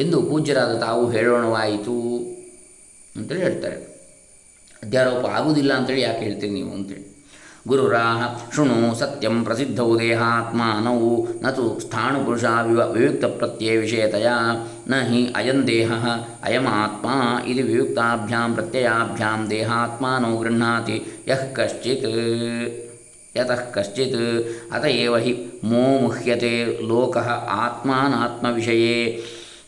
ಎಂದು 0.00 0.22
ಪೂಜ್ಯರಾದ 0.22 0.78
ತಾವು 0.78 1.10
ಹೇಳೋಣವಾಯಿತು 1.10 1.96
ಅಂತೇಳಿ 3.16 3.40
ಹೇಳ್ತಾರೆ. 3.40 3.76
ಅಧ್ಯಾರೋಪ 4.82 5.26
ಆಗುವುದಿಲ್ಲ 5.26 5.72
ಅಂತೇಳಿ 5.72 6.00
ಯಾಕೆ 6.00 6.18
ಹೇಳ್ತೀರಿ 6.18 6.52
ನೀವು 6.52 6.70
ಅಂತೇಳಿ. 6.70 7.13
ಗುರುರಾಹ 7.66 8.22
ಶೃಣು 8.54 8.78
ಸತ್ಯಂ 8.94 9.36
ಪ್ರಸಿದ್ಧವು 9.44 9.92
ದೇಹಾತ್ಮಾನವು 9.98 11.10
ನತು 11.42 11.64
ಸ್ಥಾಣುಪುರುಷ 11.80 12.44
ವಿವ 12.66 12.80
ವಿಯುಕ್ತ 12.90 13.30
ಪ್ರತ್ಯಯ 13.38 13.74
ವಿಷಯತೆಯ 13.78 14.30
ನ 14.88 14.98
ಹಿ 15.08 15.20
ಅಯಂ 15.36 15.60
ದೇಹ 15.66 15.90
ಅಯಮಾತ್ಮ 16.44 17.06
ಇದು 17.46 17.62
ವಿಯುಕ್ತಾಭ್ಯಾಂ 17.62 18.52
ಪ್ರತ್ಯಯಾಭ್ಯಾಂ 18.54 19.42
ದೇಹಾತ್ಮಾನೋ 19.50 20.32
ಗೃಹ್ಣಾತಿ 20.42 20.96
ಯಃ 21.28 21.44
ಕಶ್ಚಿತ್ 21.52 22.08
ಯತಃ 23.34 23.62
ಕಶ್ಚಿತ್ 23.70 24.20
ಅತ 24.72 24.84
ಏವ 24.98 25.14
ಹಿ 25.18 25.32
ಮೋ 25.64 25.86
ಮುಹ್ಯತೆ 26.02 26.54
ಲೋಕಃ 26.90 27.30
ಆತ್ಮಾನಾತ್ಮವಿಷಯೇ 27.58 28.98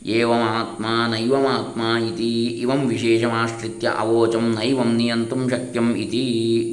ಏವಮಾತ್ಮ 0.07 0.87
ನೈವಮಾತ್ಮ 1.11 1.83
ಇತಿ 2.09 2.47
ಇವಂ 2.47 2.89
ವಿಶೇಷಮಾಶ್ರಿತ್ಯ 2.89 3.93
ಅವೋಚಂ 3.99 4.55
ನೈವಂ 4.59 4.97
ನಿಯಂತು 4.97 5.37
ಶಕ್ಯಂ 5.51 5.97
ಇತಿ 5.97 6.25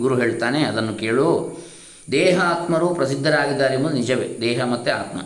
ಗುರು 0.02 0.16
ಹೇಳ್ತಾನೆ, 0.20 0.64
ಅದನ್ನು 0.64 0.94
ಕೇಳು. 0.94 1.30
ದೇಹ 2.12 2.40
ಆತ್ಮರು 2.42 2.88
ಪ್ರಸಿದ್ಧರಾಗಿದ್ದಾರೆ 2.94 3.76
ಎಂಬುದು 3.76 3.94
ನಿಜವೇ. 3.94 4.38
ದೇಹ 4.42 4.60
ಮತ್ತು 4.64 4.92
ಆತ್ಮ. 4.92 5.20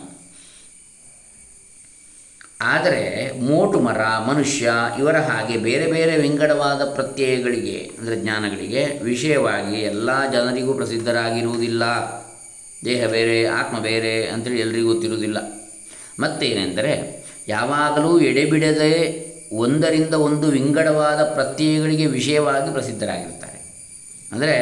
ಆದರೆ 2.60 3.02
ಮೋಟು 3.40 3.80
ಮರ, 3.80 4.00
ಮನುಷ್ಯ 4.00 4.70
ಇವರ 4.98 5.16
ಹಾಗೆ 5.16 5.56
ಬೇರೆ 5.56 5.92
ಬೇರೆ 5.92 6.16
ವಿಂಗಡವಾದ 6.16 6.94
ಪ್ರತ್ಯಯಗಳಿಗೆ, 6.94 7.90
ಅಂದರೆ 7.98 8.16
ಜ್ಞಾನಗಳಿಗೆ 8.16 9.04
ವಿಷಯವಾಗಿ 9.04 9.76
ಎಲ್ಲ 9.80 10.30
ಜನರಿಗೂ 10.30 10.74
ಪ್ರಸಿದ್ಧರಾಗಿರುವುದಿಲ್ಲ. 10.74 11.84
ದೇಹ 12.84 13.06
ಬೇರೆ, 13.06 13.44
ಆತ್ಮ 13.44 13.78
ಬೇರೆ 13.78 14.26
ಅಂತೇಳಿ 14.26 14.60
ಎಲ್ರಿಗೂ 14.60 14.88
ಗೊತ್ತಿರುವುದಿಲ್ಲ. 14.92 15.38
ಮತ್ತೇನೆಂದರೆ 16.20 17.17
ಯಾವಾಗಲೂ 17.48 18.20
ಎಡೆಬಿಡದೆ 18.20 18.92
ಒಂದರಿಂದ 19.52 20.14
ಒಂದು 20.14 20.46
ವಿಂಗಡವಾದ 20.48 21.20
ಪ್ರತ್ಯಯಗಳಿಗೆ 21.34 22.06
ವಿಷಯವಾಗಿ 22.06 22.72
ಪ್ರಸಿದ್ಧರಾಗಿರ್ತಾರೆ 22.72 23.58
ಅಂದರೆ 24.32 24.56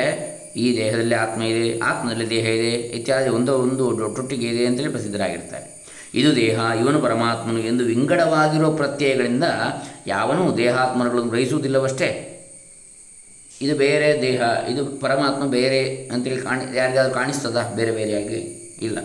ಈ 0.56 0.76
ದೇಹದಲ್ಲಿ 0.76 1.14
ಆತ್ಮ 1.14 1.42
ಇದೆ, 1.42 1.78
ಆತ್ಮದಲ್ಲಿ 1.78 2.30
ದೇಹ 2.30 2.46
ಇದೆ, 2.46 2.70
ಇತ್ಯಾದಿ 2.70 3.28
ಒಂದು 3.28 3.58
ಒಂದು 3.58 4.04
ಒಟ್ಟೊಟ್ಟಿಗೆ 4.04 4.46
ಇದೆ 4.48 4.66
ಅಂತೇಳಿ 4.66 4.88
ಪ್ರಸಿದ್ಧರಾಗಿರ್ತಾರೆ 4.88 5.66
ಇದು 6.14 6.36
ದೇಹ, 6.36 6.60
ಇವನು 6.80 6.98
ಪರಮಾತ್ಮನು 7.00 7.60
ಎಂದು 7.60 7.84
ವಿಂಗಡವಾಗಿರುವ 7.84 8.70
ಪ್ರತ್ಯಯಗಳಿಂದ 8.74 9.44
ಯಾವನೂ 10.06 10.56
ದೇಹಾತ್ಮನಗಳನ್ನು 10.56 11.30
ಗ್ರಹಿಸುವುದಿಲ್ಲವಷ್ಟೇ. 11.30 12.08
ಇದು 13.62 13.74
ಬೇರೆ 13.76 14.22
ದೇಹ, 14.22 14.42
ಇದು 14.68 14.86
ಪರಮಾತ್ಮ 14.86 15.44
ಬೇರೆ 15.44 16.08
ಅಂತೇಳಿ 16.12 16.42
ಕಾಣಿ, 16.42 16.76
ಯಾರಿಗಾದ್ರೂ 16.76 17.14
ಕಾಣಿಸ್ತದ? 17.14 17.72
ಬೇರೆ 17.76 17.90
ಬೇರೆಯಾಗಿ 17.90 18.38
ಇಲ್ಲ. 18.82 18.98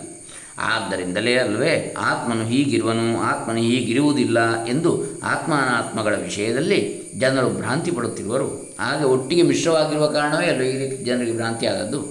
ಆದ್ದರಿಂದಲೇ 0.62 1.36
ಅಲ್ವೇ 1.36 1.96
ಆತ್ಮನು 1.98 2.44
ಹೀಗಿರುವನು, 2.44 3.22
ಆತ್ಮನು 3.22 3.60
ಹೀಗಿರುವುದಿಲ್ಲ 3.60 4.66
ಎಂದು 4.66 5.22
ಆತ್ಮಾನಾತ್ಮಗಳ 5.22 6.16
ವಿಷಯದಲ್ಲಿ 6.16 7.02
ಜನರು 7.18 7.50
ಭ್ರಾಂತಿ 7.50 7.92
ಪಡುತ್ತಿರುವರು. 7.92 8.76
ಆಗ 8.80 9.06
ಒಟ್ಟಿಗೆ 9.06 9.42
ಮಿಶ್ರವಾಗಿರುವ 9.42 10.08
ಕಾರಣವೇ 10.08 10.46
ಅಲ್ಲ 10.46 10.62
ಈ 10.62 10.78
ರೀತಿ 10.78 11.04
ಜನರಿಗೆ 11.04 11.36
ಭ್ರಾಂತಿ 11.36 11.66
ಆದದ್ದು? 11.66 12.02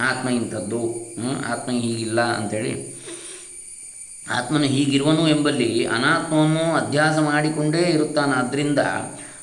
ಆತ್ಮ 0.00 0.28
ಇಂಥದ್ದು 0.28 0.80
ಆತ್ಮ 1.48 1.72
ಹೀಗಿಲ್ಲ 1.72 2.20
ಅಂಥೇಳಿ. 2.20 2.98
ಆತ್ಮನು 4.30 4.64
ಹೀಗಿರುವನು 4.64 5.28
ಎಂಬಲ್ಲಿ 5.28 5.86
ಅನಾತ್ಮವನ್ನು 5.86 6.86
ಅಧ್ಯಾಸ 6.86 7.18
ಮಾಡಿಕೊಂಡೇ 7.18 7.78
ಇರುತ್ತಾನಾದ್ದರಿಂದ 7.78 8.78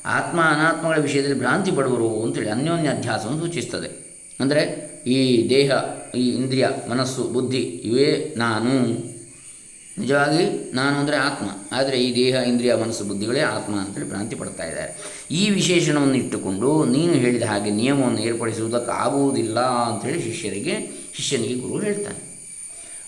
ಆತ್ಮ 0.06 0.40
ಅನಾತ್ಮಗಳ 0.40 0.98
ವಿಷಯದಲ್ಲಿ 0.98 1.38
ಭ್ರಾಂತಿ 1.38 1.70
ಪಡುವರು 1.70 2.22
ಅಂತೇಳಿ 2.22 2.50
ಅನ್ಯೋನ್ಯ 2.50 2.88
ಅಧ್ಯಾಸವನ್ನು 2.88 3.40
ಸೂಚಿಸ್ತದೆ. 3.40 4.05
ಅಂದರೆ 4.40 4.62
ಈ 5.06 5.48
ದೇಹ, 5.48 5.70
ಈ 6.14 6.30
ಇಂದ್ರಿಯ, 6.30 6.68
ಮನಸ್ಸು, 6.90 7.22
ಬುದ್ಧಿ 7.22 7.58
ಇವೇ 7.58 8.34
ನಾನು. 8.36 9.06
ನಿಜವಾಗಿ 9.98 10.72
ನಾನು 10.72 10.98
ಅಂದರೆ 10.98 11.16
ಆತ್ಮ. 11.16 11.46
ಆದರೆ 11.72 12.04
ಈ 12.04 12.14
ದೇಹ, 12.14 12.34
ಇಂದ್ರಿಯ, 12.34 12.74
ಮನಸ್ಸು, 12.74 13.04
ಬುದ್ಧಿಗಳೇ 13.04 13.40
ಆತ್ಮ 13.40 13.74
ಅಂತೇಳಿ 13.76 14.08
ಭ್ರಾಂತಿ 14.08 14.36
ಪಡ್ತಾ 14.36 14.64
ಇದ್ದಾರೆ. 14.64 14.96
ಈ 15.30 15.50
ವಿಶೇಷಣವನ್ನು 15.50 16.14
ಇಟ್ಟುಕೊಂಡು 16.14 16.84
ನೀನು 16.84 17.12
ಹೇಳಿದ 17.12 17.42
ಹಾಗೆ 17.42 17.70
ನಿಯಮವನ್ನು 17.70 18.18
ಏರ್ಪಡಿಸುವುದಕ್ಕೆ 18.18 18.90
ಆಗುವುದಿಲ್ಲ 18.90 19.60
ಅಂಥೇಳಿ 19.60 20.22
ಶಿಷ್ಯರಿಗೆ, 20.22 20.74
ಶಿಷ್ಯನಿಗೆ 21.14 21.54
ಗುರು 21.54 21.84
ಹೇಳ್ತಾನೆ 21.84 22.20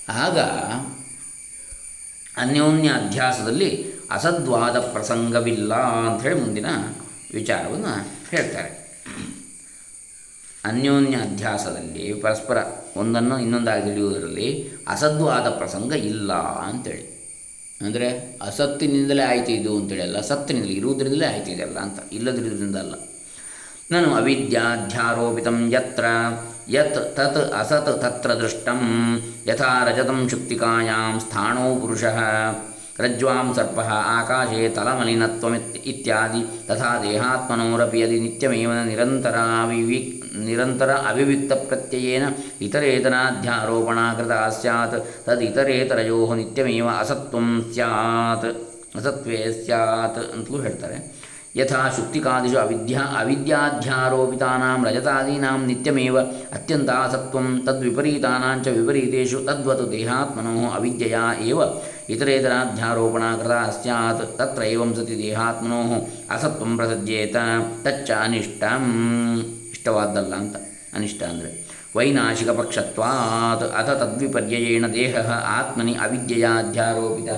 ಆಗ 0.08 0.38
ಅನ್ಯೋನ್ಯ 2.36 2.88
ಅಧ್ಯಾಸದಲ್ಲಿ 2.88 3.84
ಅಸದ್ವಾದ 4.10 4.78
ಪ್ರಸಂಗವಿಲ್ಲ 4.78 5.74
ಅಂಥೇಳಿ 5.74 6.40
ಮುಂದಿನ 6.40 6.66
ವಿಚಾರವನ್ನು 7.34 7.92
ಹೇಳ್ತಾರೆ. 8.30 8.70
ಅನ್ಯೋನ್ಯ 10.68 11.16
ಅಧ್ಯಾಸದಲ್ಲಿ 11.16 12.06
ಪರಸ್ಪರ 12.22 12.58
ಒಂದನ್ನು 12.96 13.36
ಇನ್ನೊಂದಾಗಿ 13.38 13.82
ತಿಳಿಯುವುದರಲ್ಲಿ 13.82 14.48
ಅಸದ್ವಾದ 14.88 15.48
ಪ್ರಸಂಗ 15.50 15.92
ಇಲ್ಲ 16.12 16.32
ಅಂತೇಳಿ. 16.68 17.04
ಅಂದರೆ 17.80 18.06
ಅಸತ್ತಿನಿಂದಲೇ 18.42 19.24
ಆಯ್ತು 19.24 19.52
ಇದು 19.52 19.72
ಅಂತೇಳಿ 19.78 20.02
ಅಲ್ಲ, 20.02 20.20
ಸತ್ತಿನಿಂದಲೇ 20.20 20.72
ಇರುವುದರಿಂದಲೇ 20.72 21.26
ಆಯ್ತು 21.26 21.50
ಇದೆಲ್ಲ 21.50 21.78
ಅಂತ, 21.78 21.98
ಇಲ್ಲದಿರುವುದರಿಂದ 22.12 22.76
ಅಲ್ಲ. 22.76 22.94
ನಾನು 23.90 24.08
ಅವಿದ್ಯಾಧ್ಯಾರೋಪಿತಂ 24.14 25.58
ಯತ್ರ, 25.72 26.06
ಯತ್ 26.68 26.98
ತತ್ 27.16 27.38
ಅಸತ್ 27.52 27.92
ತತ್ರ 28.02 28.30
ದೃಷ್ಟಂ, 28.34 28.82
ಯಥಾ 29.46 29.70
ರಜತಂ 29.84 30.18
ಶುಕ್ತಿಕಾಯಾಂ 30.28 31.14
ಸ್ಥಾಣೋ 31.20 31.66
ಪುರುಷಃ. 31.76 32.18
ರಜ್ವಾಂ 33.00 33.54
ಸರ್ಪ 33.54 33.80
ಆಕಾಶೇ 34.16 34.68
ತಲಮಲಿನತ್ವಮಿತ್ 34.68 35.76
ಇತ್ಯಾದಿ 35.86 36.40
ತಥಾ 36.68 37.02
ದೇಹಾತ್ಮನೋರಪಿ 37.02 38.00
ಯದಿ 38.00 38.20
ನಿತ್ಯಮೇವ 38.20 38.72
ನಿರಂತರಾವಿವಿ 38.84 40.00
ನಿರಂತರ 40.44 40.90
ಅವಿವಿಕ್ತಪ್ರತ್ಯಯೇನ 41.10 42.24
ಇತರೇತನಾಧ್ಯಾರೋಪಣಾ 42.60 44.14
ಕೃತ 44.14 44.32
ಸ್ಯಾತ್ 44.60 45.26
ತದಿತರೇತರಯೋ 45.26 46.34
ನಿತ್ಯಮೇವ 46.34 46.88
ಅಸತ್ವಂ 46.98 47.48
ಸ್ಯಾತ್ 47.74 48.48
ಅಸತ್ವೇ 48.96 49.64
ಸ್ಯಾತ್ 49.64 50.18
ಅಂತಲೂ 50.34 50.60
ಹೇಳ್ತಾರೆ. 50.60 50.98
ಯಥಾ 51.56 51.90
ಶುಕ್ತಿಕಾದಿಷು 51.96 52.56
ಅವಿದ್ಯಾ 52.56 53.02
ಅವಿದ್ಯಾಧ್ಯಾರೋಪಿತಾನಾಂ 53.20 54.84
ರಜತಾದೀನಾಂ 54.86 55.66
ನಿತ್ಯಮೇವ 55.66 56.18
ಅತ್ಯಂತಾಸತ್ವಂ 56.52 57.62
ತದ್ವಿಪರೀತಾನಾಂಚ 57.66 58.68
ವಿಪರೀತೇಷು 58.68 59.38
ತದ್ವತ್ 59.46 59.92
ದೇಹಾತ್ಮನೋ 59.92 60.70
ಅವಿದ್ಯೆಯ 60.70 61.18
ಏವ 61.48 61.60
ಇತರೇತರಾಧ್ಯಾರೋಪಣ 62.08 63.24
ಕೃತ 63.36 63.54
ಸ್ಯಾತ್ 63.76 64.22
ತತ್ರ 64.38 64.62
ಸತಿ 64.96 65.16
ದೇಹಾತ್ಮನೋ 65.22 65.80
ಅಸತ್ವಂ 66.30 66.72
ಪ್ರಸಜ್ಯೇತ 66.76 67.36
ತಚ್ಚ 67.82 68.10
ಅನಿಷ್ಟಂ 68.20 68.84
ಇಷ್ಟವಾದ್ದಲ್ಲ 69.70 70.34
ಅಂತ 70.34 70.56
ಅನಿಷ್ಟ 70.94 71.22
ಅಂದರೆ। 71.22 71.50
ವೈನಾಶಿಕ 71.96 72.50
ಪಕ್ಷತ್ವಾತ್ 72.50 73.64
ಅಥ 73.72 73.90
ತದ್ವಿಪರ್ಯಯೇಣ 74.00 74.86
ದೇಹ 74.92 75.14
ಆತ್ಮನಿ 75.58 75.94
ಅವಿದ್ಯೆಯಾಧ್ಯಾರೋಪಿತ 75.94 77.30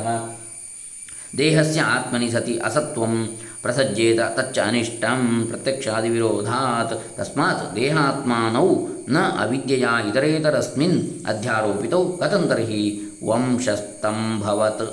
ದೇಹಸ್ಯ 1.38 1.80
ಆತ್ಮನಿ 1.88 2.28
ಸತಿ 2.30 2.54
ಅಸತ್ವಂ 2.58 3.14
ಪ್ರಸಜ್ಯೇತ 3.62 4.20
ತಚ್ಚ 4.38 4.58
ಅನಿಷ್ಟಂ 4.58 5.20
ಪ್ರತ್ಯಕ್ಷಾದಿವಿರೋಧಾತ್ 5.48 6.94
ತಸ್ಮಾತ್ 7.18 7.76
ದೇಹಾತ್ಮಾನೌ 7.76 8.68
ನ 9.08 9.18
ಅವಿದ್ಯೆಯ 9.42 9.86
ಇತರೇತರಸ್ಮಿನ್ 10.08 10.98
ಅಧ್ಯಾರೋಪಿತೌ 11.26 12.02
ಕಥಂ 12.16 12.44
ತರ್ಹಿ 12.48 12.82
ವಂಶಸ್ತಂಭವತ್. 13.28 14.86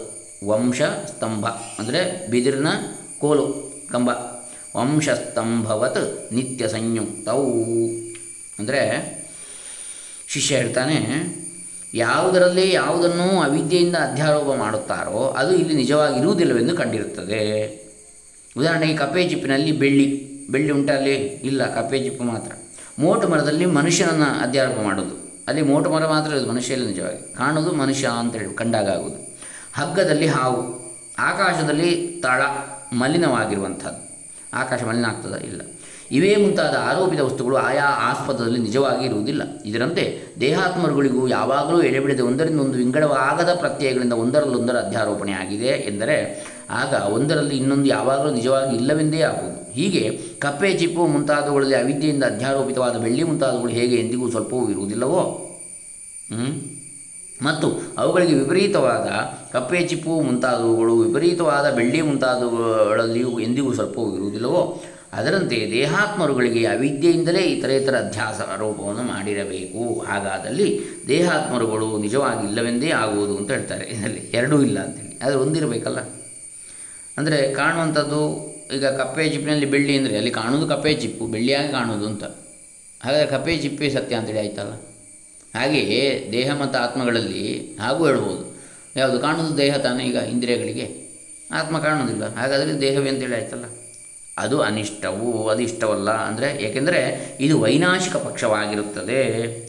ವಂಶಸ್ತಂಭ 0.47 1.45
ಅಂದರೆ 1.79 2.01
ಬಿದಿರಿನ 2.31 2.67
ಕೋಲು, 3.21 3.45
ಕಂಬ. 3.91 4.09
ವಂಶಸ್ತಂಭವತ್ 4.77 6.33
ನಿತ್ಯ 6.33 6.67
ಸಂಯುಕ್ತವು 6.67 7.47
ಅಂದರೆ 8.59 8.81
ಶಿಷ್ಯ 10.27 10.55
ಹೇಳ್ತಾನೆ, 10.55 10.97
ಯಾವುದರಲ್ಲಿ 11.93 12.65
ಯಾವುದನ್ನು 12.73 13.27
ಅವಿದ್ಯೆಯಿಂದ 13.39 13.95
ಅಧ್ಯಾರೋಪ 13.95 14.49
ಮಾಡುತ್ತಾರೋ 14.55 15.21
ಅದು 15.39 15.51
ಇಲ್ಲಿ 15.55 15.73
ನಿಜವಾಗಿರುವುದಿಲ್ಲವೆಂದು 15.73 16.75
ಕಂಡಿರುತ್ತದೆ. 16.75 17.43
ಉದಾಹರಣೆಗೆ 18.55 18.97
ಕಪ್ಪೆ 18.97 19.23
ಚಿಪ್ಪಿನಲ್ಲಿ 19.29 19.71
ಬೆಳ್ಳಿ 19.71 20.07
ಬೆಳ್ಳಿ 20.51 20.71
ಉಂಟಲ್ಲಿ? 20.71 21.15
ಇಲ್ಲ, 21.49 21.61
ಕಪ್ಪೆ 21.75 21.97
ಚಿಪ್ಪು 21.99 22.23
ಮಾತ್ರ. 22.23 22.51
ಮೋಟು 22.99 23.25
ಮರದಲ್ಲಿ 23.27 23.65
ಮನುಷ್ಯನನ್ನು 23.65 24.29
ಅಧ್ಯಾರೋಪ 24.43 24.79
ಮಾಡೋದು 24.79 25.15
ಅಲ್ಲಿ 25.47 25.61
ಮೋಟು 25.61 25.89
ಮರ 25.89 26.07
ಮಾತ್ರ 26.07 26.31
ಇರೋದು 26.31 26.49
ಮನುಷ್ಯ 26.51 26.73
ಇಲ್ಲ 26.73 26.87
ನಿಜವಾಗಿ. 26.87 27.35
ಕಾಣೋದು 27.35 27.71
ಮನುಷ್ಯ 27.73 28.09
ಅಂತೇಳಿ 28.19 28.53
ಕಂಡಾಗ 28.53 28.89
ಆಗುವುದು 28.89 29.37
ಹಗ್ಗದಲ್ಲಿ 29.73 30.27
ಹಾವು, 30.27 30.61
ಆಕಾಶದಲ್ಲಿ 31.19 32.21
ತಳ 32.23 32.41
ಮಲಿನವಾಗಿರುವಂಥದ್ದು. 32.93 34.07
ಆಕಾಶ 34.53 34.83
ಮಲಿನ 34.83 35.05
ಆಗ್ತದ? 35.05 35.35
ಇಲ್ಲ. 35.35 35.61
ಇವೇ 36.11 36.35
ಮುಂತಾದ 36.35 36.75
ಆರೋಪಿತ 36.81 37.19
ವಸ್ತುಗಳು 37.19 37.55
ಆಯಾ 37.55 37.85
ಆಸ್ಪದದಲ್ಲಿ 37.85 38.59
ನಿಜವಾಗಿ 38.59 39.05
ಇರುವುದಿಲ್ಲ. 39.05 39.41
ಇದರಂತೆ 39.65 40.19
ದೇಹಾತ್ಮರುಗಳಿಗೂ 40.41 41.27
ಯಾವಾಗಲೂ 41.27 41.81
ಎಡೆಬಿಡದೆ 41.81 42.21
ಒಂದರಿಂದ 42.21 42.59
ಒಂದು 42.59 42.77
ವಿಂಗಡವಾಗದ 42.77 43.53
ಪ್ರತ್ಯಯಗಳಿಂದ 43.59 44.13
ಒಂದರಲ್ಲೊಂದರ 44.13 44.73
ಅಧ್ಯಾರೋಪಣೆ 44.73 45.31
ಆಗಿದೆ 45.31 45.65
ಎಂದರೆ, 45.65 46.45
ಆಗ 46.69 47.13
ಒಂದರಲ್ಲಿ 47.13 47.57
ಇನ್ನೊಂದು 47.57 47.85
ಯಾವಾಗಲೂ 47.85 48.31
ನಿಜವಾಗಿ 48.31 48.75
ಇಲ್ಲವೆಂದೇ 48.75 49.21
ಆಗುವುದು. 49.21 49.71
ಹೀಗೆ 49.71 50.21
ಕಪ್ಪೆ, 50.39 50.73
ಚಿಪ್ಪು 50.73 51.07
ಮುಂತಾದವುಗಳಲ್ಲಿ 51.07 51.75
ಅವಿದ್ಯೆಯಿಂದ 51.75 52.23
ಅಧ್ಯಾರೋಪಿತವಾದ 52.23 52.97
ಬೆಳ್ಳಿ 52.97 53.23
ಮುಂತಾದವುಗಳು 53.23 53.71
ಹೇಗೆ 53.71 53.95
ಎಂದಿಗೂ 53.95 54.29
ಸ್ವಲ್ಪವೂ 54.29 54.69
ಇರುವುದಿಲ್ಲವೋ? 54.69 55.43
ಮತ್ತು 57.41 57.67
ಅವುಗಳಿಗೆ 57.97 58.33
ವಿಪರೀತವಾದ 58.33 59.07
ಕಪ್ಪೆ, 59.53 59.81
ಚಿಪ್ಪು 59.81 60.21
ಮುಂತಾದವುಗಳು, 60.21 60.99
ವಿಪರೀತವಾದ 60.99 61.73
ಬೆಳ್ಳಿ 61.75 62.01
ಮುಂತಾದವುಗಳಲ್ಲಿಯೂ 62.01 63.39
ಎಂದಿಗೂ 63.39 63.73
ಸ್ವಲ್ಪವೂ 63.73 64.15
ಇರುವುದಿಲ್ಲವೋ? 64.15 64.83
ಅದರಂತೆ 65.13 65.67
ದೇಹಾತ್ಮರುಗಳಿಗೆ 65.71 66.65
ಅವಿದ್ಯೆಯಿಂದಲೇ 66.65 67.39
ಇತರೇತರ 67.39 67.95
ಅಧ್ಯಾಸ 67.95 68.41
ಆರೋಪವನ್ನು 68.41 69.03
ಮಾಡಿರಬೇಕು. 69.03 69.99
ಹಾಗಾದಲ್ಲಿ 69.99 70.79
ದೇಹಾತ್ಮರುಗಳು 71.07 71.97
ನಿಜವಾಗಿ 71.97 72.47
ಇಲ್ಲವೆಂದೇ 72.47 72.89
ಆಗುವುದು 72.89 73.37
ಅಂತ 73.37 73.51
ಹೇಳ್ತಾರೆ. 73.51 73.85
ಇದರಲ್ಲಿ 73.85 74.19
ಎರಡೂ 74.33 74.61
ಇಲ್ಲ 74.61 74.79
ಅಂತೇಳಿ. 74.79 75.19
ಆದರೆ 75.23 75.35
ಒಂದಿರಬೇಕಲ್ಲ? 75.35 75.99
ಅಂದರೆ 77.17 77.53
ಕಾಣುವಂಥದ್ದು 77.53 78.47
ಈಗ 78.75 78.85
ಕಪ್ಪೆ 78.85 79.29
ಚಿಪ್ಪಿನಲ್ಲಿ 79.29 79.65
ಬೆಳ್ಳಿ 79.65 79.97
ಅಂದರೆ 79.97 80.17
ಅಲ್ಲಿ 80.17 80.31
ಕಾಣುವುದು 80.31 80.67
ಕಪ್ಪೆ 80.67 80.93
ಚಿಪ್ಪು, 80.93 81.27
ಬೆಳ್ಳಿಯಾಗಿ 81.27 81.71
ಕಾಣುವುದು 81.71 82.05
ಅಂತ. 82.05 82.23
ಹಾಗಾದರೆ 83.03 83.27
ಕಪ್ಪೆ 83.27 83.57
ಚಿಪ್ಪೆ 83.57 83.89
ಸತ್ಯ 83.89 84.15
ಅಂತೇಳಿ 84.15 84.39
ಆಯ್ತಲ್ಲ? 84.39 84.73
ಹಾಗೆಯೇ 85.59 86.29
ದೇಹ 86.31 86.55
ಮತ್ತು 86.61 86.79
ಆತ್ಮಗಳಲ್ಲಿ 86.79 87.75
ಹಾಗೂ 87.79 88.05
ಹೇಳ್ಬೋದು. 88.05 88.57
ಯಾವುದು 88.95 89.19
ಕಾಣುವುದು 89.19 89.57
ದೇಹ 89.57 89.77
ತಾನೇ 89.77 90.03
ಈಗ 90.03 90.15
ಇಂದ್ರಿಯಗಳಿಗೆ. 90.15 91.07
ಆತ್ಮ 91.51 91.79
ಕಾಣುವುದಿಲ್ಲ. 91.79 92.35
ಹಾಗಾದರೆ 92.35 92.81
ದೇಹವೇ 92.81 93.09
ಅಂತೇಳಿ 93.09 93.35
ಆಯ್ತಲ್ಲ? 93.35 93.65
ಅದು 94.37 94.61
ಅನಿಷ್ಟವು 94.61 95.49
ಅದು 95.49 95.61
ಇಷ್ಟವಲ್ಲ. 95.61 96.09
ಅಂದರೆ 96.11 96.49
ಏಕೆಂದರೆ 96.63 96.99
ಇದು 97.39 97.61
ವೈನಾಶಿಕ 97.61 98.15
ಪಕ್ಷವಾಗಿರುತ್ತದೆ. 98.15 99.21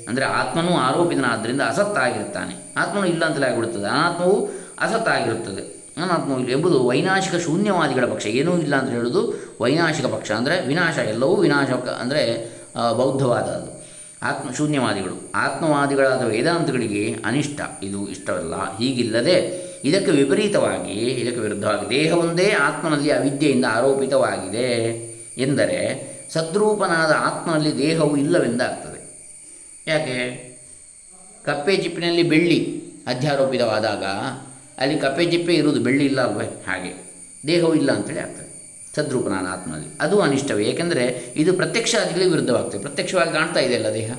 ಅಂದರೆ 0.09 0.24
ಆತ್ಮನೂ 0.24 0.72
ಆರೋಪಿತನಾದ್ದರಿಂದ 0.76 1.61
ಅಸತ್ತಾಗಿರುತ್ತಾನೆ. 1.61 2.74
ಆತ್ಮನು 2.76 3.07
ಇಲ್ಲ 3.07 3.24
ಅಂತಲೇ 3.24 3.46
ಆಗಿಬಿಡುತ್ತದೆ. 3.46 3.88
ಅನಾತ್ಮವು 3.88 4.48
ಅಸತ್ತಾಗಿರುತ್ತದೆ. 4.81 5.62
ಅನಾತ್ಮವು 6.02 6.48
ಎಂಬುದು 6.48 6.87
ವೈನಾಶಿಕ 6.87 7.35
ಶೂನ್ಯವಾದಿಗಳ 7.35 8.04
ಪಕ್ಷ. 8.04 8.26
ಏನೂ 8.26 8.59
ಇಲ್ಲ 8.59 8.76
ಅಂತ 8.76 8.90
ಹೇಳೋದು 8.90 9.35
ವೈನಾಶಿಕ 9.61 10.07
ಪಕ್ಷ. 10.07 10.31
ಅಂದರೆ 10.31 10.66
ವಿನಾಶ, 10.66 10.98
ಎಲ್ಲವೂ 10.98 11.37
ವಿನಾಶ, 11.37 11.70
ಅಂದರೆ 11.70 12.22
ಬೌದ್ಧವಾದ 12.98 13.48
ಅದು. 13.59 13.78
ಆತ್ಮ, 14.22 14.50
ಶೂನ್ಯವಾದಿಗಳು. 14.50 15.33
ಆತ್ಮವಾದಿಗಳಾದ 15.35 16.22
ವೇದಾಂತಗಳಿಗೆ 16.22 17.16
ಅನಿಷ್ಟ. 17.24 17.61
ಇದು 17.83 18.09
ಇಷ್ಟವಲ್ಲ. 18.09 18.76
ಹೀಗಿಲ್ಲದೆ 18.76 19.67
ಇದಕ್ಕೆ 19.84 20.10
ವಿಪರೀತವಾಗಿ, 20.10 20.92
ಇದಕ್ಕೆ 20.92 21.40
ವಿರುದ್ಧವಾಗಿ 21.40 21.90
ದೇಹವೊಂದೇ 21.90 22.50
ಆತ್ಮನಲ್ಲಿ 22.50 23.10
ಅವಿದ್ಯೆಯಿಂದ 23.10 23.64
ಆರೋಪಿತವಾಗಿದೆ 23.68 25.08
ಎಂದರೆ 25.38 26.08
ಸದ್ರೂಪನಾದ 26.32 27.14
ಆತ್ಮನಲ್ಲಿ 27.16 27.78
ದೇಹವು 27.78 28.16
ಇಲ್ಲವೆಂದಾಗ್ತದೆ. 28.16 29.08
ಯಾಕೆ? 29.86 30.48
ಕಪ್ಪೆ 31.44 31.76
ಚಿಪ್ಪಿನಲ್ಲಿ 31.76 32.22
ಬೆಳ್ಳಿ 32.22 32.82
ಅಧ್ಯಾರೋಪಿತವಾದಾಗ 33.06 34.04
ಅಲ್ಲಿ 34.78 34.98
ಕಪ್ಪೆ 34.98 35.30
ಚಿಪ್ಪೆ 35.30 35.54
ಇರುವುದು 35.54 35.80
ಬೆಳ್ಳಿ 35.80 36.04
ಇಲ್ಲ 36.04 36.20
ಅಲ್ವೇ? 36.20 36.44
ಹಾಗೆ. 36.44 37.12
ದೇಹವು 37.46 37.74
ಇಲ್ಲ 37.74 37.92
ಅಂತೇಳಿ 37.92 38.18
ಆಗ್ತದೆ. 38.18 38.48
ಸದ್ರೂಪನಾದ 38.96 39.46
ಆತ್ಮನಲ್ಲಿ. 39.48 39.88
ಅದು 40.00 40.20
ಅನಿಷ್ಟವೇ. 40.20 40.64
ಏಕೆಂದರೆ 40.64 41.34
ಇದು 41.36 41.52
ಪ್ರತ್ಯಕ್ಷ 41.52 41.94
ಅದಿಗಳಿಗೆ 42.02 42.30
ವಿರುದ್ಧವಾಗ್ತದೆ. 42.30 42.80
ಪ್ರತ್ಯಕ್ಷವಾಗಿ 42.80 43.32
ಕಾಣ್ತಾ 43.32 43.60
ಇದೆಯಲ್ಲ 43.60 43.86
ದೇಹ? 43.94 44.12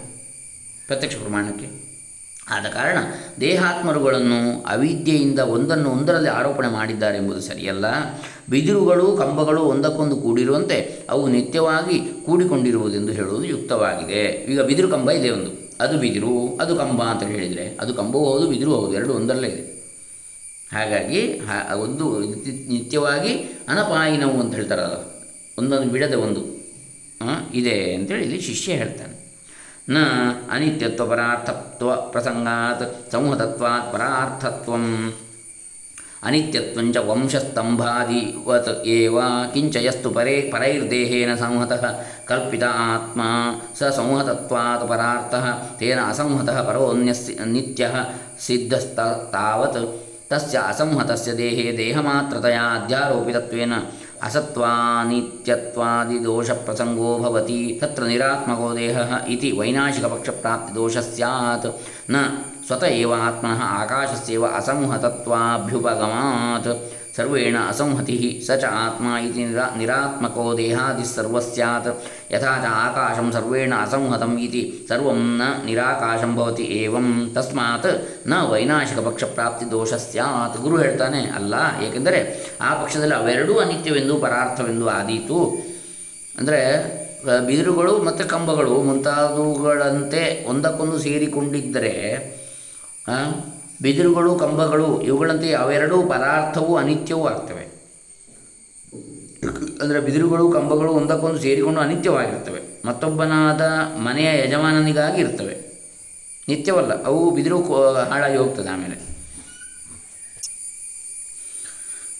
ಪ್ರತ್ಯಕ್ಷ 0.87 1.15
ಪ್ರಮಾಣಕ್ಕೆ? 1.15 1.88
ಆದ 2.55 2.65
ಕಾರಣ 2.65 2.97
ದೇಹಾತ್ಮರುಗಳನ್ನು 3.41 4.39
ಅವಿದ್ಯೆಯಿಂದ 4.65 5.39
ಒಂದನ್ನು 5.55 5.89
ಒಂದರಲ್ಲಿ 5.89 6.29
ಆರೋಪಣೆ 6.29 6.67
ಮಾಡಿದ್ದಾರೆ 6.67 7.17
ಎಂಬುದು 7.17 7.41
ಸರಿಯಲ್ಲ. 7.41 7.85
ಬಿದಿರುಗಳು, 8.49 9.07
ಕಂಬಗಳು 9.17 9.61
ಒಂದಕ್ಕೊಂದು 9.63 10.15
ಕೂಡಿರುವಂತೆ 10.15 10.77
ಅವು 11.09 11.23
ನಿತ್ಯವಾಗಿ 11.27 11.97
ಕೂಡಿಕೊಂಡಿರುವುದೆಂದು 12.25 13.11
ಹೇಳುವುದು 13.11 13.43
ಯುಕ್ತವಾಗಿದೆ. 13.43 14.21
ಈಗ 14.51 14.61
ಬಿದಿರು 14.61 14.89
ಕಂಬ 14.89 15.11
ಇದೆ 15.11 15.29
ಒಂದು. 15.29 15.51
ಅದು 15.83 15.97
ಬಿದಿರು, 15.97 16.33
ಅದು 16.61 16.75
ಕಂಬ 16.75 17.01
ಅಂತ 17.03 17.23
ಹೇಳಿದರೆ 17.23 17.65
ಅದು 17.81 17.93
ಕಂಬವೂ 17.93 18.25
ಹೌದು, 18.31 18.47
ಬಿದಿರು 18.47 18.71
ಹೌದು, 18.75 18.93
ಎರಡು 18.93 19.13
ಒಂದರಲ್ಲೇ 19.13 19.47
ಇದೆ. 19.47 19.65
ಹಾಗಾಗಿ 20.73 21.21
ಒಂದು 21.81 22.05
ನಿತ್ಯವಾಗಿ 22.73 23.31
ಅನಪಾಯಿನವು 23.69 24.39
ಅಂತ 24.39 24.53
ಹೇಳ್ತಾರಲ್ಲ 24.55 24.97
ಒಂದೊಂದು 25.57 25.91
ಬಿಡದೆ 25.93 26.15
ಒಂದು 26.15 26.41
ಇದೆ 27.53 27.77
ಅಂತೇಳಿ 27.93 28.23
ಇಲ್ಲಿ 28.23 28.41
ಶಿಷ್ಯ 28.41 28.73
ಹೇಳ್ತಾನೆ. 28.73 29.18
ನ 29.89 29.97
ಅನಿತ್ಯತ್ವ 30.51 31.05
ಪರಾರ್ಥತ್ವ 31.05 31.95
ಪ್ರಸಂಗಾತ್ 31.95 33.11
ಸಂಹತತ್ವಾತ್ 33.11 33.93
ಪರಾರ್ಥತ್ವ. 33.93 34.73
ಅನಿತ್ಯತ್ವಂಚ 36.23 36.97
ವಂಶಸ್ತಂಭಾದಿವತ್ 36.97 38.85
ಏವ 38.85 39.19
ಕಿಂಚ 39.53 39.75
ಯಸ್ತು 39.75 40.09
ಪರೇ 40.09 40.49
ಪರೈರ್ದೇಹೇನ 40.53 41.35
ಸಂಹತಃ 41.35 41.99
ಕಲ್ಪಿತ 42.25 42.63
ಆತ್ಮ. 42.63 43.21
ಸ 43.79 43.83
ಸಂಹತತ್ವಾತ್ 43.83 44.89
ಪರಾರ್ಥಃ 44.89 45.75
ತೇನ 45.77 45.99
ಅಸಂಹತಃ 46.07 46.61
ಪರೋನ್ಯಸ್ಯ 46.61 47.43
ನಿತ್ಯಃ 47.45 47.95
ಸಿದ್ಧಸ್ತಾವತ್ 48.39 50.09
ತಸ್ಯ 50.29 50.57
ಅಸಂಹತಸ್ಯ 50.57 51.33
ದೇಹೇ 51.33 51.77
ದೇಹಮಾತ್ರತಯಾ 51.77 52.61
ಅಧ್ಯಾರೋಪಿತತ್ವೇನ 52.61 53.73
असत्त्वानित्यत्वादिदोषप्रसङ्गो 54.23 57.17
भवति 57.19 57.79
तत्र 57.81 58.03
निरात्मको 58.07 58.73
देहः 58.73 59.11
इति 59.33 59.51
वैनाशिकपक्षप्राप्तिदोषः 59.59 61.01
स्यात्। 61.13 61.67
न 62.11 62.13
स्वत 62.67 62.83
एव 62.83 63.13
आत्मनः 63.13 63.61
आकाशस्यैव 63.63 64.43
असंहतत्वाभ्युपगमात् 64.47 66.67
ಸರ್ವೇಣ 67.19 67.57
ಅಸಂಹತಿ 67.71 68.17
ಸ 68.47 68.59
ಚ 68.61 68.65
ಆತ್ಮ 68.81 69.07
ಇತಿ 69.27 69.41
ನಿರಾ 69.49 69.65
ನಿರಾತ್ಮಕೋ 69.79 70.45
ದೇಹಾದಿಸ್ಸರ್ವಸ್ಯಾತ್ 70.59 71.89
ಯಥಾ 72.33 72.53
ಚ 72.63 72.67
ಆಕಾಶಂ 72.83 73.27
ಸರ್ವೇಣ 73.37 73.73
ಅಸಂಹತಂ 73.85 74.33
ಇತಿ 74.45 74.63
ಸರ್ವಂ 74.89 75.21
ನ 75.39 75.43
ನಿರಾಕಾಶಂ 75.67 76.31
ಭವತಿ 76.39 76.65
ಏವಂ. 76.81 77.07
ತಸ್ಮಾತ್ನ 77.35 78.33
ವೈನಾಶಿಕ 78.51 78.99
ಪಕ್ಷಪ್ರಾಪ್ತಿ 79.07 79.65
ದೋಷ 79.73 79.91
ಸ್ಯಾತ್. 80.05 80.57
ಗುರು 80.65 80.77
ಹೇಳ್ತಾನೆ, 80.83 81.21
ಅಲ್ಲ, 81.37 81.55
ಏಕೆಂದರೆ 81.85 82.19
ಆ 82.67 82.69
ಪಕ್ಷದಲ್ಲಿ 82.81 83.15
ಅವೆರಡೂ 83.21 83.53
ಅನಿತ್ಯವೆಂದು, 83.63 84.15
ಪರಾರ್ಥವೆಂದು 84.25 84.87
ಆದೀತು. 84.97 85.39
ಅಂದರೆ 86.39 86.61
ಬಿದಿರುಗಳು 87.47 87.93
ಮತ್ತು 88.07 88.23
ಕಂಬಗಳು 88.33 88.75
ಮುಂತಾದವುಗಳಂತೆ 88.89 90.21
ಒಂದಕ್ಕೊಂದು 90.51 90.97
ಸೇರಿಕೊಂಡಿದ್ದರೆ 91.05 91.93
ಬಿದಿರುಗಳು, 93.81 94.35
ಕಂಬಗಳು, 94.35 95.01
ಇವುಗಳಂತೆ 95.01 95.53
ಅವೆರಡೂ 95.53 96.03
ಪದಾರ್ಥವೂ 96.03 96.75
ಅನಿತ್ಯವೂ 96.75 97.27
ಆಗ್ತವೆ. 97.27 97.65
ಅಂದರೆ 99.81 99.99
ಬಿದಿರುಗಳು, 99.99 100.51
ಕಂಬಗಳು 100.51 100.91
ಒಂದಕ್ಕೊಂದು 100.91 101.39
ಸೇರಿಕೊಂಡು 101.41 101.81
ಅನಿತ್ಯವಾಗಿರ್ತವೆ. 101.81 102.61
ಮತ್ತೊಬ್ಬನಾದ 102.85 103.61
ಮನೆಯ 103.97 104.29
ಯಜಮಾನನಿಗಾಗಿ 104.41 105.21
ಇರ್ತವೆ. 105.21 105.55
ನಿತ್ಯವಲ್ಲ, 106.47 107.03
ಅವು 107.03 107.31
ಬಿದಿರು 107.31 107.57
ಹಾಳಾಗಿ 108.09 108.37
ಹೋಗ್ತದೆ 108.37 108.69
ಆಮೇಲೆ. 108.69 108.97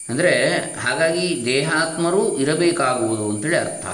ಅಂದರೆ 0.10 0.34
ಹಾಗಾಗಿ 0.84 1.46
ದೇಹಾತ್ಮರು 1.46 2.38
ಇರಬೇಕಾಗುವುದು 2.38 3.30
ಅಂತೇಳಿ 3.30 3.56
ಅರ್ಥ. 3.56 3.86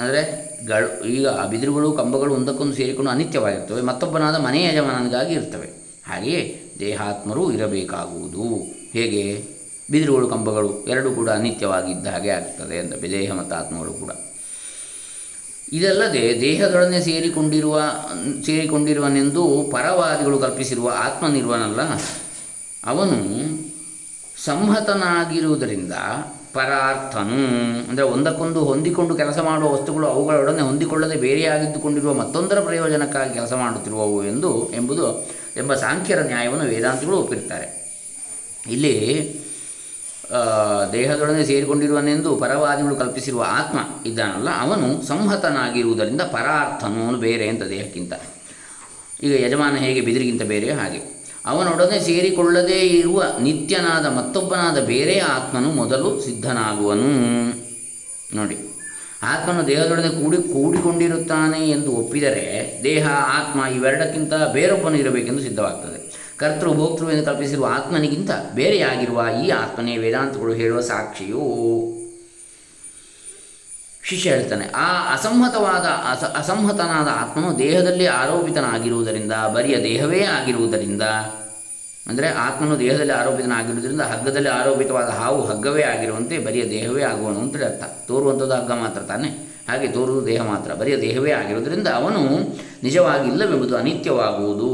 ಅಂದರೆ 0.00 0.20
ಗಳು 0.66 1.04
ಈಗ 1.04 1.28
ಬಿದಿರುಗಳು, 1.28 1.92
ಕಂಬಗಳು 1.92 2.34
ಒಂದಕ್ಕೊಂದು 2.34 2.74
ಸೇರಿಕೊಂಡು 2.74 3.10
ಅನಿತ್ಯವಾಗಿರ್ತವೆ. 3.10 3.80
ಮತ್ತೊಬ್ಬನಾದ 3.80 4.36
ಮನೆಯ 4.36 4.68
ಯಜಮಾನನಿಗಾಗಿ 4.70 5.34
ಇರ್ತವೆ. 5.34 5.81
ಹಾಗೆಯೇ 6.08 6.72
ದೇಹಾತ್ಮರೂ 6.78 7.52
ಇರಬೇಕಾಗುವುದು. 7.52 8.42
ಹೇಗೆ? 8.92 9.52
ಬಿದಿರುಗಳು 9.90 10.28
ಕಂಬಗಳು 10.28 10.84
ಎರಡೂ 10.84 11.10
ಕೂಡ 11.10 11.30
ಅನಿತ್ಯವಾಗಿದ್ದ 11.30 12.06
ಹಾಗೆ 12.06 12.30
ಆಗ್ತದೆ 12.30 12.78
ಅಂತ 12.78 12.92
ದೇಹ 12.92 13.32
ಮತ್ತು 13.32 13.56
ಆತ್ಮಗಳು 13.56 13.92
ಕೂಡ. 13.92 14.10
ಇದಲ್ಲದೆ 15.72 16.40
ದೇಹದೊಡನೆ 16.40 17.00
ಸೇರಿಕೊಂಡಿರುವ, 17.00 17.82
ಸೇರಿಕೊಂಡಿರುವನೆಂದು 18.46 19.68
ಪರವಾದಿಗಳು 19.72 20.38
ಕಲ್ಪಿಸಿರುವ 20.38 20.92
ಆತ್ಮನಿರುವನಲ್ಲ. 20.96 21.80
ಅವನು 22.86 23.16
ಸಂಹತನಾಗಿರುವುದರಿಂದ 24.44 25.92
ಪರಾರ್ಥನು. 26.52 27.88
ಅಂದರೆ 27.88 28.04
ಒಂದಕ್ಕೊಂದು 28.04 28.64
ಹೊಂದಿಕೊಂಡು 28.64 29.14
ಕೆಲಸ 29.14 29.38
ಮಾಡುವ 29.38 29.72
ವಸ್ತುಗಳು 29.72 30.06
ಅವುಗಳೊಡನೆ 30.06 30.62
ಹೊಂದಿಕೊಳ್ಳದೆ 30.62 31.16
ಬೇರೆಯಾಗಿದ್ದುಕೊಂಡಿರುವ 31.16 32.14
ಮತ್ತೊಂದರ 32.14 32.60
ಪ್ರಯೋಜನಕ್ಕಾಗಿ 32.60 33.34
ಕೆಲಸ 33.34 33.52
ಮಾಡುತ್ತಿರುವವು 33.52 34.24
ಎಂದು 34.24 34.72
ಎಂಬುದು 34.72 35.30
ಎಂಬ 35.56 35.74
ಸಾಂಖ್ಯರ 35.74 36.20
ನ್ಯಾಯವನ್ನು 36.22 36.64
ವೇದಾಂತಿಗಳು 36.64 37.16
ಒಪ್ಪಿರ್ತಾರೆ 37.16 37.82
ಇಲ್ಲಿ 38.70 38.94
ದೇಹದೊಡನೆ 40.92 41.44
ಸೇರಿಕೊಂಡಿರುವನೆಂದು 41.46 42.36
ಪರವಾದಿಗಳು 42.36 42.96
ಕಲ್ಪಿಸಿರುವ 42.96 43.44
ಆತ್ಮ 43.48 43.78
ಇದ್ದಾನಲ್ಲ, 44.08 44.50
ಅವನು 44.60 45.02
ಸಂಹತನಾಗಿರುವುದರಿಂದ 45.02 46.20
ಪರಾರ್ಥನು 46.20 47.18
ಬೇರೆ 47.18 47.48
ಅಂತ 47.48 47.62
ದೇಹಕ್ಕಿಂತ. 47.62 48.12
ಈಗ 49.22 49.44
ಯಜಮಾನ 49.44 49.76
ಹೇಗೆ 49.76 50.00
ಬಿದಿರಿಗಿಂತ 50.00 50.42
ಬೇರೆ? 50.42 50.72
ಹಾಗೆ. 50.72 51.00
ಅವನೊಡನೆ 51.46 52.00
ಸೇರಿಕೊಳ್ಳದೇ 52.00 52.80
ಇರುವ 52.80 53.24
ನಿತ್ಯನಾದ 53.42 54.06
ಮತ್ತೊಬ್ಬನಾದ 54.06 54.78
ಬೇರೆ 54.84 55.18
ಆತ್ಮನು 55.18 55.70
ಮೊದಲು 55.72 56.20
ಸಿದ್ಧನಾಗುವನು. 56.20 57.08
ನೋಡಿ. 58.36 58.56
ಆತ್ಮನು 59.22 59.66
ದೇಹದೊಡನೆ 59.66 60.08
ಕೂಡಿ 60.08 60.38
ಕೂಡಿಕೊಂಡಿರುತ್ತಾನೆ 60.52 61.70
ಎಂದು 61.70 61.92
ಒಪ್ಪಿದರೆ 61.92 62.80
ದೇಹ, 62.84 63.08
ಆತ್ಮ 63.10 63.66
ಇವೆರಡಕ್ಕಿಂತ 63.74 64.34
ಬೇರೊಬ್ಬನು 64.34 64.96
ಇರಬೇಕೆಂದು 64.96 65.42
ಸಿದ್ಧವಾಗ್ತದೆ. 65.42 65.98
ಕರ್ತೃ 66.36 66.70
ಭೋಕ್ತೃ 66.72 67.10
ಎಂದು 67.10 67.24
ಕಲ್ಪಿಸಿರುವ 67.24 67.66
ಆತ್ಮನಿಗಿಂತ 67.74 68.30
ಬೇರೆಯಾಗಿರುವ 68.54 69.26
ಈ 69.44 69.48
ಆತ್ಮನೇ 69.50 69.96
ವೇದಾಂತಗಳು 69.96 70.52
ಹೇಳುವ 70.52 70.80
ಸಾಕ್ಷಿಯು. 70.80 71.42
ಶಿಷ್ಯ 74.02 74.30
ಹೇಳ್ತಾನೆ, 74.30 74.64
ಆ 74.74 75.14
ಅಸಂಹತವಾದ 75.14 75.84
ಅಸ, 75.84 76.24
ಅಸಂಹತನಾದ 76.24 77.08
ಆತ್ಮನು 77.20 77.58
ದೇಹದಲ್ಲಿ 77.58 78.06
ಆರೋಪಿತನಾಗಿರುವುದರಿಂದ, 78.06 79.32
ಬರಿಯ 79.32 79.76
ದೇಹವೇ 79.76 80.22
ಆಗಿರುವುದರಿಂದ 80.22 81.02
ಅಂದರೆ 82.06 82.28
ಆತ್ಮನು 82.28 82.78
ದೇಹದಲ್ಲಿ 82.78 83.12
ಆರೋಪಿತನಾಗಿರುವುದರಿಂದ 83.12 84.00
ಹಗ್ಗದಲ್ಲಿ 84.00 84.48
ಆರೋಪಿತವಾದ 84.48 85.08
ಹಾವು 85.08 85.46
ಹಗ್ಗವೇ 85.46 85.82
ಆಗಿರುವಂತೆ 85.82 86.38
ಬರಿಯ 86.38 86.64
ದೇಹವೇ 86.70 87.02
ಆಗುವನು 87.02 87.40
ಅಂತೇಳಿ 87.40 87.64
ಅರ್ಥ 87.64 87.84
ತೋರುವಂಥದ್ದು 88.08 88.54
ಹಗ್ಗ 88.54 88.72
ಮಾತ್ರ 88.72 89.00
ತಾನೆ. 89.00 89.28
ಹಾಗೆ 89.68 89.88
ತೋರುವುದು 89.88 90.26
ದೇಹ 90.26 90.42
ಮಾತ್ರ. 90.42 90.74
ಬರಿಯ 90.74 90.96
ದೇಹವೇ 90.96 91.30
ಆಗಿರುವುದರಿಂದ 91.30 91.88
ಅವನು 91.88 92.40
ನಿಜವಾಗಿ 92.82 93.28
ಇಲ್ಲವೆಂಬುದು 93.28 93.76
ಅನಿತ್ಯವಾಗುವುದು. 93.76 94.70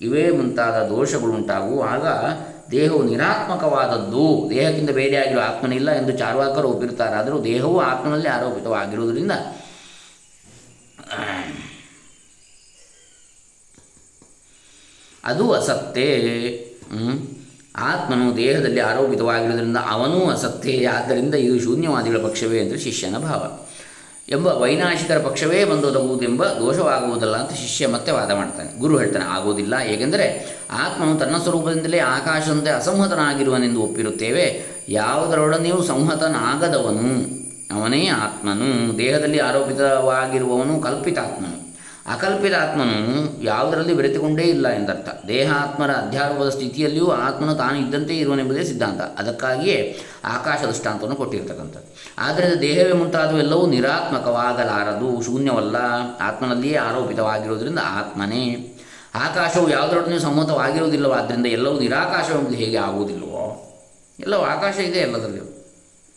ಇವೇ 0.00 0.30
ಮುಂತಾದ 0.30 0.88
ದೋಷಗಳುಂಟಾಗುವ 0.88 1.84
ಆಗ 1.88 2.06
ದೇಹವು 2.70 3.02
ನಿರಾತ್ಮಕವಾದದ್ದು. 3.02 4.50
ದೇಹಕ್ಕಿಂತ 4.50 4.90
ಬೇರೆಯಾಗಿರುವ 4.90 5.42
ಆತ್ಮನಿಲ್ಲ 5.46 5.90
ಎಂದು 5.90 6.12
ಚಾರ್ವಾಕರು 6.18 6.68
ಒಪ್ಪಿರುತ್ತಾರೆ 6.68 7.16
ಆದರೂ 7.16 7.44
ದೇಹವು 7.44 7.80
ಆತ್ಮನಲ್ಲಿ 7.80 8.28
ಆರೋಪಿತವಾಗಿರುವುದರಿಂದ 8.28 9.32
ಅದು 15.26 15.52
ಅಸತ್ತೇ. 15.52 16.08
ಆತ್ಮನು 17.76 18.36
ದೇಹದಲ್ಲಿ 18.36 18.80
ಆರೋಪಿತವಾಗಿರುವುದರಿಂದ 18.80 19.76
ಅವನೂ 19.76 20.30
ಅಸತ್ತೇ. 20.30 20.84
ಆದ್ದರಿಂದ 20.84 21.34
ಇದು 21.34 21.64
ಶೂನ್ಯವಾದಿಗಳ 21.64 22.18
ಪಕ್ಷವೇ 22.18 22.60
ಅಂದರೆ 22.60 22.78
ಶಿಷ್ಯನ 22.78 23.18
ಭಾವ. 23.18 23.58
ಎಂಬ 24.28 24.46
ವೈನಾಶಿಕರ 24.46 25.18
ಪಕ್ಷವೇ 25.18 25.64
ಬಂದೊದಗುವುದೆಂಬ 25.64 26.44
ದೋಷವಾಗುವುದಲ್ಲ 26.44 27.36
ಅಂತ 27.36 27.50
ಶಿಷ್ಯ 27.50 27.86
ಮತ್ತೆ 27.86 28.12
ವಾದ 28.12 28.30
ಮಾಡ್ತಾನೆ. 28.30 28.80
ಗುರು 28.80 28.98
ಹೇಳ್ತಾನೆ 28.98 29.24
ಆಗುವುದಿಲ್ಲ 29.24 29.74
ಏಕೆಂದರೆ 29.86 30.56
ಆತ್ಮನು 30.70 31.16
ತನ್ನ 31.16 31.36
ಸ್ವರೂಪದಿಂದಲೇ 31.36 31.98
ಆಕಾಶದಂತೆ 31.98 32.70
ಅಸಂಹತನಾಗಿರುವನೆಂದು 32.70 33.82
ಒಪ್ಪಿರುತ್ತೇವೆ. 33.82 34.66
ಯಾವುದರೊಡನೆಯೂ 34.88 35.82
ಸಂಹತನಾಗದವನು? 35.82 37.36
ಅವನೇ 37.80 38.06
ಆತ್ಮನು. 38.06 38.98
ದೇಹದಲ್ಲಿ 38.98 39.38
ಆರೋಪಿತವಾಗಿರುವವನು 39.38 40.80
ಕಲ್ಪಿತಾತ್ಮನು. 40.80 41.65
ಅಕಲ್ಪಿತ 42.12 42.54
ಆತ್ಮನು 42.54 42.96
ಯಾವುದರಲ್ಲಿ 43.42 43.94
ಬೆರೆತುಕೊಂಡೇ 43.94 44.42
ಇಲ್ಲ 44.42 44.68
ಎಂದರ್ಥ. 44.68 45.08
ದೇಹ 45.28 45.48
ಆತ್ಮರ 45.62 45.90
ಅಧ್ಯಾರೋಪದ 45.90 46.48
ಸ್ಥಿತಿಯಲ್ಲಿಯೂ 46.48 47.08
ಆತ್ಮನು 47.08 47.54
ತಾನು 47.54 47.76
ಇದ್ದಂತೆ 47.78 48.18
ಇರುವನೆಂಬುದೇ 48.18 48.64
ಸಿದ್ಧಾಂತ. 48.64 49.00
ಅದಕ್ಕಾಗಿಯೇ 49.00 49.78
ಆಕಾಶ 50.24 50.58
ದೃಷ್ಟಾಂತವನ್ನು 50.66 51.16
ಕೊಟ್ಟಿರ್ತಕ್ಕಂಥದ್ದು. 51.16 51.88
ಆದ್ದರಿಂದ 52.18 52.60
ದೇಹವೇ 52.60 52.92
ಮುಂತಾದವೆಲ್ಲವೂ 52.92 53.66
ನಿರಾತ್ಮಕವಾಗಲಾರದು, 53.66 55.22
ಶೂನ್ಯವಲ್ಲ. 55.22 55.76
ಆತ್ಮನಲ್ಲಿಯೇ 56.20 56.76
ಆರೋಪಿತವಾಗಿರುವುದರಿಂದ 56.76 57.78
ಆತ್ಮನೇ. 58.00 58.44
ಆಕಾಶವು 59.14 59.68
ಯಾವುದರೊಡನೆ 59.70 60.18
ಸಮ್ಮತವಾಗಿರುವುದಿಲ್ಲವೋ, 60.18 61.12
ಆದ್ದರಿಂದ 61.12 61.46
ಎಲ್ಲವೂ 61.46 61.80
ನಿರಾಕಾಶವೆಂಬುದು 61.80 62.56
ಹೇಗೆ 62.56 62.76
ಆಗುವುದಿಲ್ಲವೋ? 62.76 63.44
ಎಲ್ಲವೂ 64.18 64.42
ಆಕಾಶ 64.44 64.76
ಇದೆ 64.78 64.98
ಎಲ್ಲದರಲ್ಲಿ 64.98 65.42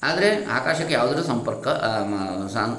ಆದರೆ 0.03 0.45
ಆಕಾಶಕ್ಕೆ 0.45 0.93
ಯಾವುದರ 0.93 1.21
ಸಂಪರ್ಕ 1.21 1.67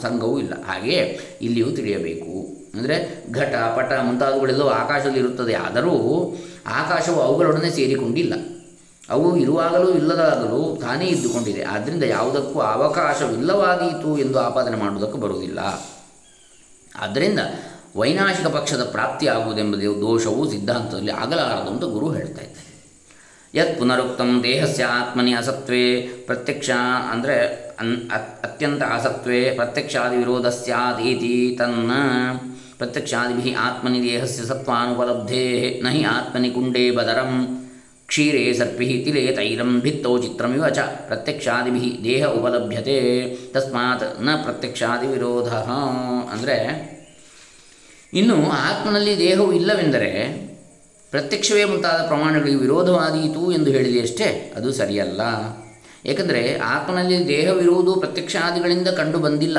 ಸಂಘವೂ 0.03 0.39
ಇಲ್ಲ. 0.39 0.55
ಹಾಗೆಯೇ 0.67 1.03
ಇಲ್ಲಿಯೂ 1.43 1.71
ತಿಳಿಯಬೇಕು. 1.71 2.60
ಅಂದರೆ 2.75 2.97
ಘಟ, 3.33 3.55
ಪಟ 3.55 3.93
ಮುಂತಾದವುಗಳೆಲ್ಲವೂ 4.01 4.69
ಆಕಾಶದಲ್ಲಿ 4.69 5.19
ಇರುತ್ತದೆ. 5.19 5.55
ಆದರೂ 5.55 5.95
ಆಕಾಶವು 6.67 7.21
ಅವುಗಳೊಡನೆ 7.21 7.71
ಸೇರಿಕೊಂಡಿಲ್ಲ. 7.71 8.35
ಅವು 9.11 9.37
ಇರುವಾಗಲೂ 9.37 9.91
ಇಲ್ಲದಾಗಲೂ 9.91 10.79
ತಾನೇ 10.81 11.05
ಇದ್ದುಕೊಂಡಿದೆ. 11.05 11.63
ಆದ್ದರಿಂದ 11.63 12.03
ಯಾವುದಕ್ಕೂ 12.03 12.61
ಅವಕಾಶವಿಲ್ಲವಾದೀತು 12.61 14.19
ಎಂದು 14.19 14.39
ಆಪಾದನೆ 14.39 14.77
ಮಾಡುವುದಕ್ಕೆ 14.77 15.19
ಬರುವುದಿಲ್ಲ. 15.19 15.59
ಆದ್ದರಿಂದ 16.97 17.41
ವೈನಾಶಿಕ 17.97 18.47
ಪಕ್ಷದ 18.47 18.85
ಪ್ರಾಪ್ತಿಯಾಗುವುದೆಂಬ 18.85 19.77
ದೋಷವು 19.77 20.51
ಸಿದ್ಧಾಂತದಲ್ಲಿ 20.51 21.13
ಆಗಲಾರದು 21.13 21.71
ಅಂತ 21.71 21.85
ಗುರು 21.85 22.11
ಹೇಳ್ತಾ 22.11 22.43
ಇದ್ದಾರೆ. 22.43 22.71
ಯತ್ 23.55 23.79
ಪುನರುಕ್ತಂ 23.79 24.41
ದೇಹಸ್ಯ 24.43 24.85
ಆತ್ಮನಿ 24.85 25.33
ಅಸತ್ವೇ 25.33 26.03
ಪ್ರತ್ಯಕ್ಷ 26.27 26.71
ಅಂದರೆ 27.13 27.37
ಅತ್ಯಂತ 28.43 28.83
ಅಸತ್ವೇ 28.83 29.51
ಪ್ರತ್ಯಕ್ಷಾದಿ 29.51 30.17
ವಿರೋಧ 30.17 30.47
ಸ್ಯಾದೀತಿ 30.47 31.57
ತನ್ನ 31.59 31.91
ಪ್ರತ್ಯಕ್ಷಾದಿಭಿ 32.81 33.51
ಆತ್ಮನಿ 33.65 33.99
ದೇಹಸ್ಯ 34.03 34.45
ಸತ್ವಾನುಪಲಬ್ಧೇ 34.51 35.47
ನಹಿ 35.85 36.03
ಆತ್ಮನಿ 36.17 36.51
ಕುಂಡೇ 36.51 36.85
ಬದರಂ 36.99 37.33
ಕ್ಷೀರೆ 38.11 38.45
ಸರ್ಪಿ 38.59 38.87
ತಿಲೆ 39.05 39.23
ತೈಲಂ 39.33 39.73
ಭಿತ್ತೌ 39.81 40.15
ಚಿತ್ರಮಿವ 40.23 40.69
ಚ 40.69 40.81
ಪ್ರತ್ಯಕ್ಷಾದಿಭಿ 41.09 41.89
ದೇಹ 42.05 42.23
ಉಪಲಭ್ಯತೆ 42.39 42.97
ತಸ್ಮಾತ್ನ 43.55 44.31
ಪ್ರತ್ಯಕ್ಷಾದಿ 44.45 45.07
ವಿರೋಧ 45.07 45.51
ಅಂದರೆ, 46.35 46.57
ಇನ್ನು 48.13 48.39
ಆತ್ಮನಲ್ಲಿ 48.69 49.15
ದೇಹವು 49.19 49.53
ಇಲ್ಲವೆಂದರೆ 49.53 50.11
ಪ್ರತ್ಯಕ್ಷವೇ 51.13 51.65
ಮುಂತಾದ 51.65 52.01
ಪ್ರಮಾಣಗಳಿಗೆ 52.07 52.59
ವಿರೋಧವಾದೀತು 52.59 53.43
ಎಂದು 53.53 53.71
ಹೇಳಿದೆಯಷ್ಟೇ 53.71 54.29
ಅದು 54.57 54.71
ಸರಿಯಲ್ಲ. 54.73 55.21
ಏಕೆಂದರೆ 56.11 56.43
ಆತ್ಮನಲ್ಲಿ 56.75 57.19
ದೇಹವಿರುವುದು 57.29 57.95
ಪ್ರತ್ಯಕ್ಷಾದಿಗಳಿಂದ 57.95 58.89
ಕಂಡು 59.01 59.19
ಬಂದಿಲ್ಲ. 59.19 59.59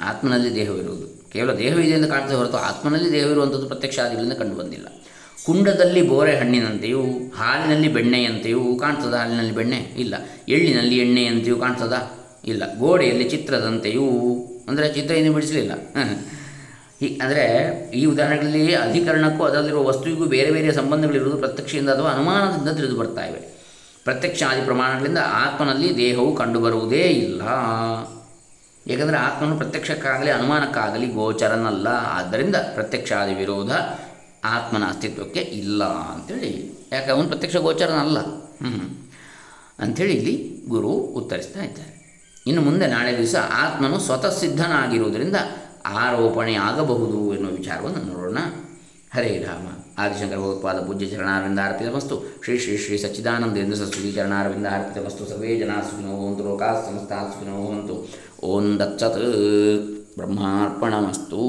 ಆತ್ಮನಲ್ಲಿ 0.00 0.54
ದೇಹವಿರುವುದು. 0.54 1.30
ಕೇವಲ 1.30 1.52
ದೇಹವಿದೆ 1.52 1.90
ಎಂದು 1.90 2.08
ಕಾಣ್ತದೆ 2.08 2.34
ಹೊರತು 2.34 2.56
ಆತ್ಮನಲ್ಲಿ 2.56 3.12
ದೇಹವಿರುವಂಥದ್ದು 3.12 3.66
ಪ್ರತ್ಯಕ್ಷಾದಿಗಳಿಂದ 3.66 4.32
ಕಂಡು 4.32 4.54
ಬಂದಿಲ್ಲ 4.54 4.86
ಕುಂಡದಲ್ಲಿ 5.46 6.02
ಬೋರೆ 6.02 6.36
ಹಣ್ಣಿನಂತೆಯೂ, 6.36 7.02
ಹಾಲಿನಲ್ಲಿ 7.36 7.88
ಬೆಣ್ಣೆಯಂತೆಯೂ 7.88 8.76
ಕಾಣ್ತದ? 8.76 9.14
ಹಾಲಿನಲ್ಲಿ 9.14 9.54
ಬೆಣ್ಣೆ 9.54 9.76
ಇಲ್ಲ. 9.76 10.14
ಎಳ್ಳಿನಲ್ಲಿ 10.48 10.98
ಎಣ್ಣೆಯಂತೆಯೂ 10.98 11.56
ಕಾಣ್ತದ? 11.56 12.12
ಇಲ್ಲ. 12.44 12.78
ಗೋಡೆಯಲ್ಲಿ 12.78 13.28
ಚಿತ್ರದಂತೆಯೂ, 13.28 14.06
ಅಂದರೆ 14.68 14.94
ಚಿತ್ರ 14.94 15.14
ಏನು 15.14 15.32
ಬಿಡಿಸಲಿಲ್ಲ? 15.32 15.72
ಈ, 17.02 17.18
ಅಂದರೆ 17.22 17.44
ಈ 17.94 18.04
ಉದಾಹರಣೆಗಳಲ್ಲಿ 18.04 18.74
ಅಧಿಕರಣಕ್ಕೂ 18.74 19.44
ಅದರಲ್ಲಿರುವ 19.44 19.84
ವಸ್ತುವಿಗೂ 19.84 20.24
ಬೇರೆ 20.24 20.50
ಬೇರೆ 20.50 20.72
ಸಂಬಂಧಗಳಿರುವುದು 20.72 21.36
ಪ್ರತ್ಯಕ್ಷದಿಂದ 21.36 21.88
ಅಥವಾ 21.88 22.10
ಅನುಮಾನದಿಂದ 22.10 22.68
ತಿಳಿದು 22.68 22.96
ಬರ್ತಾ 22.96 23.24
ಇವೆ. 23.26 23.40
ಪ್ರತ್ಯಕ್ಷಾದಿ 24.04 24.64
ಪ್ರಮಾಣಗಳಿಂದ 24.64 25.18
ಆತ್ಮನಲ್ಲಿ 25.24 25.96
ದೇಹವು 25.96 26.36
ಕಂಡುಬರುವುದೇ 26.36 27.02
ಇಲ್ಲ. 27.02 27.42
ಏಕೆಂದರೆ 28.86 29.16
ಆತ್ಮನು 29.16 29.56
ಪ್ರತ್ಯಕ್ಷಕ್ಕಾಗಲಿ, 29.56 30.30
ಅನುಮಾನಕ್ಕಾಗಲಿ 30.30 31.06
ಗೋಚರನಲ್ಲ. 31.06 31.88
ಆದ್ದರಿಂದ 31.88 32.56
ಪ್ರತ್ಯಕ್ಷಾದಿ 32.56 33.34
ವಿರೋಧ 33.34 33.70
ಆತ್ಮನ 34.44 34.84
ಅಸ್ತಿತ್ವಕ್ಕೆ 34.84 35.40
ಇಲ್ಲ 35.40 35.84
ಅಂಥೇಳಿ 35.84 36.78
ಯಾಕೆ? 36.92 37.10
ಅವನು 37.10 37.28
ಪ್ರತ್ಯಕ್ಷ 37.28 37.56
ಗೋಚರನಲ್ಲ. 37.56 38.20
ಹ್ಞೂ 38.20 39.00
ಅಂಥೇಳಿ 39.78 40.12
ಇಲ್ಲಿ 40.12 40.64
ಗುರು 40.68 40.88
ಉತ್ತರಿಸ್ತಾ 40.88 41.60
ಇದ್ದಾರೆ. 41.60 42.22
ಇನ್ನು 42.46 42.62
ಮುಂದೆ 42.62 42.86
ನಾಳೆ 42.86 43.18
ದಿವಸ 43.18 43.34
ಆತ್ಮನು 43.52 43.98
ಸ್ವತಃ 43.98 44.38
ಸಿದ್ಧನಾಗಿರುವುದರಿಂದ 44.38 45.36
ಆರೋಪಣೆ 45.86 46.54
ಆಗಬಹುದು 46.54 47.34
ಎನ್ನುವ 47.34 47.52
ವಿಚಾರವನ್ನು 47.52 47.98
ನೋಡೋಣ. 47.98 48.38
ಹರೇ 49.14 49.44
ರಾಮ. 49.48 49.66
ಆದಿಶಂಕರ 49.98 50.36
ಭಗವತ್ಪಾದ 50.36 50.86
ಪೂಜ್ಯ 50.86 51.06
ಚರಣಾರವಿಂದ 51.06 51.58
ಅರ್ಪಿತಮಸ್ತು 51.58 52.40
ಶ್ರೀ 52.44 52.58
ಶ್ರೀ 52.58 52.78
ಶ್ರೀ 52.78 52.98
ಸಚ್ಚಿದಾನಂದೇಂದ್ರ 52.98 53.76
ಸರಸ್ವತಿ 53.76 54.12
ಚರಣಾರವಿಂದ 54.12 54.66
ಅರ್ಪಿತಮಸ್ತು 54.66 55.26
ಸರ್ವೇ 55.26 55.56
ಜನ 55.56 55.66
ಸುಖಿನೋ 55.66 58.00
ಓಂ 58.44 58.80
ದತ್ಸತ್ 58.80 59.18
ಬ್ರಹ್ಮಾರ್ಪಣಮಸ್ತು. 60.16 61.40